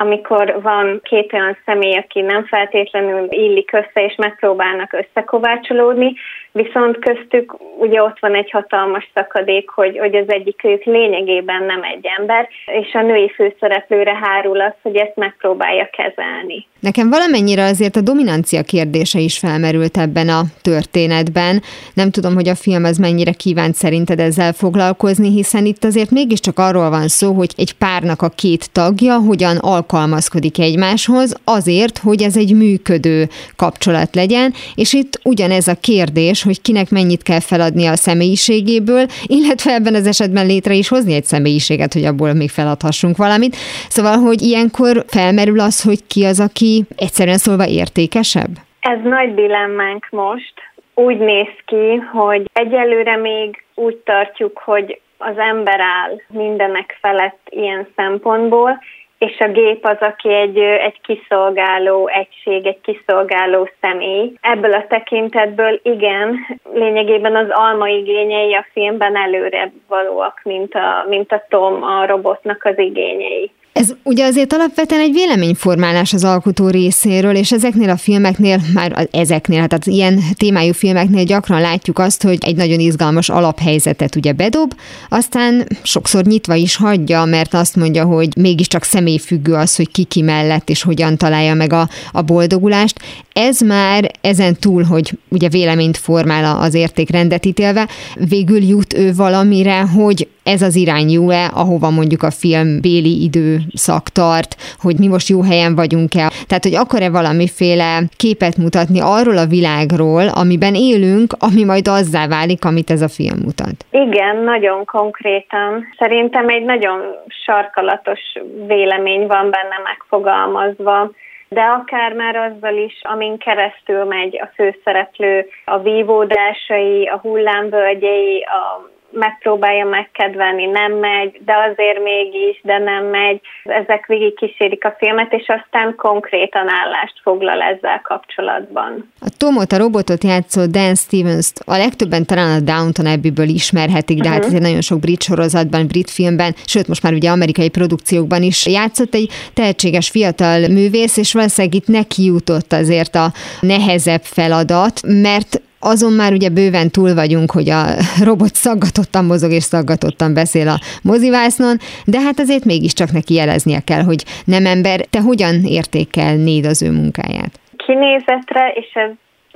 amikor 0.00 0.62
van 0.62 1.00
két 1.02 1.32
olyan 1.32 1.58
személy, 1.64 1.96
aki 1.96 2.20
nem 2.20 2.44
feltétlenül 2.44 3.26
illik 3.30 3.72
össze, 3.72 4.04
és 4.04 4.14
megpróbálnak 4.16 4.92
összekovácsolódni, 4.92 6.14
viszont 6.52 6.98
köztük 6.98 7.54
ugye 7.78 8.02
ott 8.02 8.18
van 8.18 8.34
egy 8.34 8.50
hatalmas 8.50 9.10
szakadék, 9.14 9.68
hogy, 9.68 9.98
hogy 9.98 10.14
az 10.14 10.28
egyikük 10.28 10.84
lényegében 10.84 11.62
nem 11.62 11.82
egy 11.82 12.06
ember, 12.18 12.48
és 12.66 12.92
a 12.94 13.02
női 13.02 13.28
főszereplőre 13.28 14.18
hárul 14.22 14.60
az, 14.60 14.72
hogy 14.82 14.96
ezt 14.96 15.16
megpróbálja 15.16 15.88
kezelni. 15.92 16.66
Nekem 16.80 17.10
valamennyire 17.10 17.64
azért 17.64 17.96
a 17.96 18.00
dominancia 18.00 18.62
kérdése 18.62 19.20
is 19.20 19.38
felmerült 19.38 19.98
ebben 19.98 20.28
a 20.28 20.44
történetben. 20.62 21.62
Nem 21.94 22.10
tudom, 22.10 22.34
hogy 22.34 22.48
a 22.48 22.54
film 22.54 22.84
az 22.84 22.96
mennyire 22.96 23.32
kívánt 23.32 23.74
szerinted 23.74 24.20
ezzel 24.20 24.52
foglalkozni, 24.52 25.30
hiszen 25.30 25.66
itt 25.66 25.84
azért 25.84 26.10
mégiscsak 26.10 26.58
arról 26.58 26.90
van 26.90 27.08
szó, 27.08 27.32
hogy 27.32 27.52
egy 27.56 27.72
párnak 27.72 28.22
a 28.22 28.28
két 28.28 28.70
tagja 28.72 29.18
hogyan 29.18 29.56
alkalmazkodik 29.56 30.58
egymáshoz 30.58 31.34
azért, 31.44 31.98
hogy 31.98 32.22
ez 32.22 32.36
egy 32.36 32.52
működő 32.52 33.28
kapcsolat 33.56 34.14
legyen, 34.14 34.54
és 34.74 34.92
itt 34.92 35.20
ugyanez 35.24 35.68
a 35.68 35.74
kérdés, 35.74 36.42
hogy 36.42 36.62
kinek 36.62 36.90
mennyit 36.90 37.22
kell 37.22 37.40
feladni 37.40 37.86
a 37.86 37.96
személyiségéből, 37.96 39.06
illetve 39.26 39.72
ebben 39.72 39.94
az 39.94 40.06
esetben 40.06 40.46
létre 40.46 40.74
is 40.74 40.88
hozni 40.88 41.14
egy 41.14 41.24
személyiséget, 41.24 41.92
hogy 41.92 42.04
abból 42.04 42.32
még 42.32 42.50
feladhassunk 42.50 43.16
valamit. 43.16 43.56
Szóval, 43.88 44.16
hogy 44.16 44.42
ilyenkor 44.42 45.04
felmerül 45.08 45.60
az, 45.60 45.80
hogy 45.80 46.00
ki 46.06 46.24
az, 46.24 46.40
aki 46.40 46.67
egyszerűen 46.96 47.38
szólva 47.38 47.66
értékesebb? 47.66 48.52
Ez 48.80 48.98
nagy 49.02 49.34
dilemmánk 49.34 50.06
most. 50.10 50.54
Úgy 50.94 51.18
néz 51.18 51.54
ki, 51.64 51.96
hogy 51.96 52.42
egyelőre 52.52 53.16
még 53.16 53.64
úgy 53.74 53.96
tartjuk, 53.96 54.58
hogy 54.64 55.00
az 55.18 55.38
ember 55.38 55.80
áll 55.80 56.20
mindenek 56.28 56.98
felett 57.00 57.46
ilyen 57.50 57.86
szempontból, 57.96 58.78
és 59.18 59.38
a 59.38 59.48
gép 59.48 59.84
az, 59.84 59.96
aki 60.00 60.32
egy, 60.34 60.58
egy 60.58 61.00
kiszolgáló 61.00 62.08
egység, 62.08 62.66
egy 62.66 62.80
kiszolgáló 62.80 63.70
személy. 63.80 64.32
Ebből 64.40 64.72
a 64.72 64.86
tekintetből 64.86 65.80
igen, 65.82 66.36
lényegében 66.72 67.36
az 67.36 67.46
alma 67.50 67.88
igényei 67.88 68.54
a 68.54 68.66
filmben 68.72 69.16
előre 69.16 69.72
valóak, 69.88 70.40
mint 70.44 70.74
a, 70.74 71.04
mint 71.08 71.32
a 71.32 71.44
Tom, 71.48 71.82
a 71.82 72.06
robotnak 72.06 72.64
az 72.64 72.78
igényei. 72.78 73.50
Ez 73.78 73.94
ugye 74.02 74.24
azért 74.24 74.52
alapvetően 74.52 75.00
egy 75.00 75.12
véleményformálás 75.12 76.12
az 76.12 76.24
alkotó 76.24 76.68
részéről, 76.68 77.34
és 77.34 77.52
ezeknél 77.52 77.90
a 77.90 77.96
filmeknél, 77.96 78.60
már 78.74 79.08
ezeknél, 79.10 79.66
tehát 79.66 79.86
ilyen 79.86 80.20
témájú 80.36 80.72
filmeknél 80.72 81.24
gyakran 81.24 81.60
látjuk 81.60 81.98
azt, 81.98 82.22
hogy 82.22 82.38
egy 82.40 82.56
nagyon 82.56 82.80
izgalmas 82.80 83.28
alaphelyzetet 83.28 84.16
ugye 84.16 84.32
bedob, 84.32 84.74
aztán 85.08 85.66
sokszor 85.82 86.24
nyitva 86.24 86.54
is 86.54 86.76
hagyja, 86.76 87.24
mert 87.24 87.54
azt 87.54 87.76
mondja, 87.76 88.04
hogy 88.04 88.36
mégiscsak 88.36 88.82
személyfüggő 88.82 89.54
az, 89.54 89.76
hogy 89.76 89.90
ki 89.90 90.04
ki 90.04 90.22
mellett 90.22 90.70
és 90.70 90.82
hogyan 90.82 91.16
találja 91.16 91.54
meg 91.54 91.72
a, 91.72 91.88
a 92.12 92.22
boldogulást. 92.22 93.00
Ez 93.32 93.60
már 93.60 94.10
ezen 94.20 94.56
túl, 94.56 94.82
hogy 94.82 95.18
ugye 95.28 95.48
véleményt 95.48 95.96
formál 95.96 96.60
az 96.60 96.74
értékrendet 96.74 97.46
ítélve, 97.46 97.88
végül 98.14 98.62
jut 98.62 98.94
ő 98.94 99.14
valamire, 99.14 99.80
hogy 99.80 100.28
ez 100.52 100.62
az 100.62 100.76
irány 100.76 101.10
jó-e, 101.10 101.44
ahova 101.62 101.90
mondjuk 101.90 102.22
a 102.22 102.36
film 102.42 102.80
béli 102.80 103.14
időszak 103.28 104.04
tart, 104.20 104.52
hogy 104.84 104.96
mi 104.98 105.08
most 105.14 105.28
jó 105.28 105.42
helyen 105.50 105.74
vagyunk-e. 105.74 106.26
Tehát, 106.48 106.66
hogy 106.68 106.76
akar-e 106.84 107.10
valamiféle 107.10 107.90
képet 108.16 108.56
mutatni 108.56 109.00
arról 109.16 109.38
a 109.38 109.52
világról, 109.56 110.26
amiben 110.42 110.74
élünk, 110.74 111.28
ami 111.48 111.62
majd 111.64 111.86
azzá 111.88 112.22
válik, 112.26 112.64
amit 112.64 112.90
ez 112.90 113.02
a 113.08 113.14
film 113.18 113.38
mutat. 113.46 113.76
Igen, 113.90 114.36
nagyon 114.52 114.84
konkrétan. 114.84 115.70
Szerintem 115.98 116.48
egy 116.48 116.64
nagyon 116.64 116.98
sarkalatos 117.44 118.20
vélemény 118.66 119.26
van 119.26 119.50
benne 119.50 119.78
megfogalmazva 119.84 121.10
de 121.50 121.60
akár 121.60 122.12
már 122.12 122.36
azzal 122.36 122.76
is, 122.76 123.00
amin 123.02 123.38
keresztül 123.38 124.04
megy 124.04 124.40
a 124.40 124.50
főszereplő, 124.54 125.46
a 125.64 125.78
vívódásai, 125.78 127.06
a 127.06 127.18
hullámvölgyei, 127.18 128.44
a 128.44 128.88
megpróbálja 129.18 129.84
megkedvelni, 129.84 130.66
nem 130.66 130.92
megy, 130.92 131.40
de 131.44 131.54
azért 131.70 132.02
mégis, 132.02 132.60
de 132.62 132.78
nem 132.78 133.04
megy. 133.04 133.40
Ezek 133.64 134.06
végig 134.06 134.34
kísérik 134.34 134.84
a 134.84 134.94
filmet, 134.98 135.32
és 135.32 135.48
aztán 135.48 135.94
konkrétan 135.96 136.68
állást 136.68 137.20
foglal 137.22 137.62
ezzel 137.62 138.00
kapcsolatban. 138.02 139.12
A 139.20 139.28
Tomot, 139.36 139.72
a 139.72 139.78
robotot 139.78 140.24
játszó 140.24 140.66
Dan 140.66 140.94
stevens 140.94 141.52
a 141.64 141.76
legtöbben 141.76 142.24
talán 142.26 142.60
a 142.60 142.64
Downton 142.64 143.06
Abbey-ből 143.06 143.48
ismerhetik, 143.48 144.18
de 144.20 144.28
uh-huh. 144.28 144.42
hát 144.42 144.52
mhm. 144.52 144.62
nagyon 144.62 144.80
sok 144.80 145.00
brit 145.00 145.22
sorozatban, 145.22 145.86
brit 145.86 146.10
filmben, 146.10 146.54
sőt 146.66 146.88
most 146.88 147.02
már 147.02 147.12
ugye 147.12 147.30
amerikai 147.30 147.68
produkciókban 147.68 148.42
is 148.42 148.66
játszott 148.66 149.14
egy 149.14 149.28
tehetséges 149.54 150.10
fiatal 150.10 150.68
művész, 150.68 151.16
és 151.16 151.32
valószínűleg 151.32 151.74
itt 151.74 151.86
neki 151.86 152.24
jutott 152.24 152.72
azért 152.72 153.14
a 153.14 153.26
nehezebb 153.60 154.22
feladat, 154.22 155.00
mert 155.04 155.60
azon 155.80 156.12
már 156.12 156.32
ugye 156.32 156.48
bőven 156.48 156.90
túl 156.90 157.14
vagyunk, 157.14 157.50
hogy 157.50 157.68
a 157.70 157.82
robot 158.30 158.54
szaggatottan 158.54 159.24
mozog 159.24 159.50
és 159.50 159.62
szaggatottan 159.62 160.34
beszél 160.34 160.68
a 160.68 160.78
mozivásznon, 161.02 161.76
de 162.04 162.18
hát 162.20 162.38
azért 162.38 162.64
mégiscsak 162.64 163.10
neki 163.12 163.34
jeleznie 163.34 163.80
kell, 163.80 164.02
hogy 164.02 164.22
nem 164.44 164.66
ember. 164.66 164.98
Te 165.10 165.20
hogyan 165.20 165.54
értékelnéd 165.64 166.64
az 166.64 166.82
ő 166.82 166.90
munkáját? 166.90 167.52
Kinézetre, 167.76 168.72
és 168.74 168.90
ez 168.92 169.10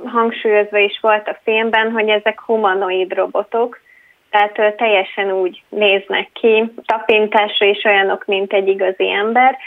hangsúlyozva 0.05 0.77
is 0.77 0.99
volt 1.01 1.27
a 1.27 1.39
filmben, 1.43 1.91
hogy 1.91 2.09
ezek 2.09 2.41
humanoid 2.41 3.13
robotok, 3.13 3.81
tehát 4.29 4.75
teljesen 4.77 5.31
úgy 5.31 5.61
néznek 5.69 6.29
ki, 6.33 6.71
tapintásra 6.85 7.65
is 7.65 7.83
olyanok, 7.83 8.25
mint 8.25 8.53
egy 8.53 8.67
igazi 8.67 9.11
ember, 9.11 9.57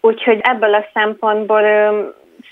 úgyhogy 0.00 0.40
ebből 0.42 0.74
a 0.74 0.86
szempontból 0.94 1.62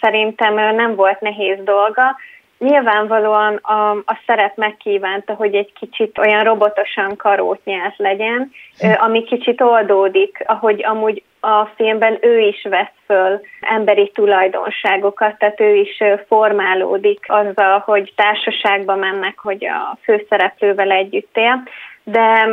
szerintem 0.01 0.55
nem 0.55 0.94
volt 0.94 1.21
nehéz 1.21 1.59
dolga, 1.64 2.16
Nyilvánvalóan 2.59 3.55
a, 3.55 3.90
a 3.90 4.21
szerep 4.27 4.57
megkívánta, 4.57 5.35
hogy 5.35 5.55
egy 5.55 5.73
kicsit 5.73 6.18
olyan 6.18 6.44
robotosan 6.44 7.16
karót 7.16 7.64
nyert 7.64 7.97
legyen, 7.97 8.53
ami 8.97 9.25
kicsit 9.25 9.61
oldódik, 9.61 10.42
ahogy 10.47 10.85
amúgy 10.85 11.23
a 11.40 11.64
filmben 11.64 12.18
ő 12.21 12.38
is 12.38 12.66
vesz 12.71 12.92
föl 13.07 13.40
emberi 13.61 14.11
tulajdonságokat, 14.14 15.38
tehát 15.38 15.61
ő 15.61 15.75
is 15.75 16.03
formálódik 16.27 17.25
azzal, 17.27 17.79
hogy 17.79 18.12
társaságba 18.16 18.94
mennek, 18.97 19.38
hogy 19.38 19.64
a 19.64 19.99
főszereplővel 20.03 20.90
együtt 20.90 21.37
él, 21.37 21.62
de 22.05 22.49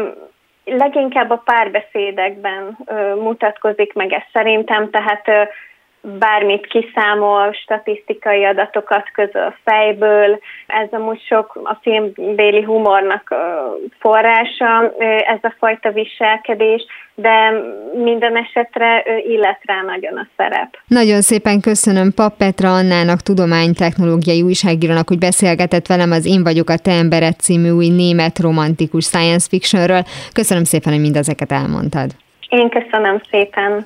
leginkább 0.65 1.29
a 1.29 1.43
párbeszédekben 1.45 2.77
mutatkozik 3.15 3.93
meg 3.93 4.13
ez 4.13 4.23
szerintem, 4.33 4.89
tehát 4.89 5.27
bármit 6.19 6.67
kiszámol, 6.67 7.53
statisztikai 7.53 8.45
adatokat 8.45 9.09
közöl 9.13 9.55
fejből. 9.63 10.39
Ez 10.67 10.87
amúgy 10.91 11.21
sok 11.27 11.59
a 11.63 11.77
filmbéli 11.81 12.63
humornak 12.63 13.35
forrása, 13.99 14.93
ez 15.27 15.39
a 15.41 15.53
fajta 15.59 15.91
viselkedés, 15.91 16.85
de 17.15 17.51
minden 18.03 18.37
esetre 18.37 19.03
illet 19.27 19.59
rá 19.63 19.81
nagyon 19.85 20.17
a 20.17 20.27
szerep. 20.37 20.77
Nagyon 20.87 21.21
szépen 21.21 21.61
köszönöm 21.61 22.13
Pap 22.15 22.37
Petra 22.37 22.73
Annának, 22.73 23.21
tudománytechnológiai 23.21 24.41
újságírónak, 24.41 25.07
hogy 25.07 25.19
beszélgetett 25.19 25.87
velem 25.87 26.11
az 26.11 26.25
Én 26.25 26.43
vagyok 26.43 26.69
a 26.69 26.77
te 26.77 26.91
embered 26.91 27.33
című 27.33 27.69
új 27.69 27.89
német 27.89 28.39
romantikus 28.39 29.05
science 29.05 29.47
fictionről. 29.49 30.03
Köszönöm 30.33 30.63
szépen, 30.63 30.93
hogy 30.93 31.01
mindezeket 31.01 31.51
elmondtad. 31.51 32.11
Én 32.49 32.69
köszönöm 32.69 33.21
szépen. 33.31 33.85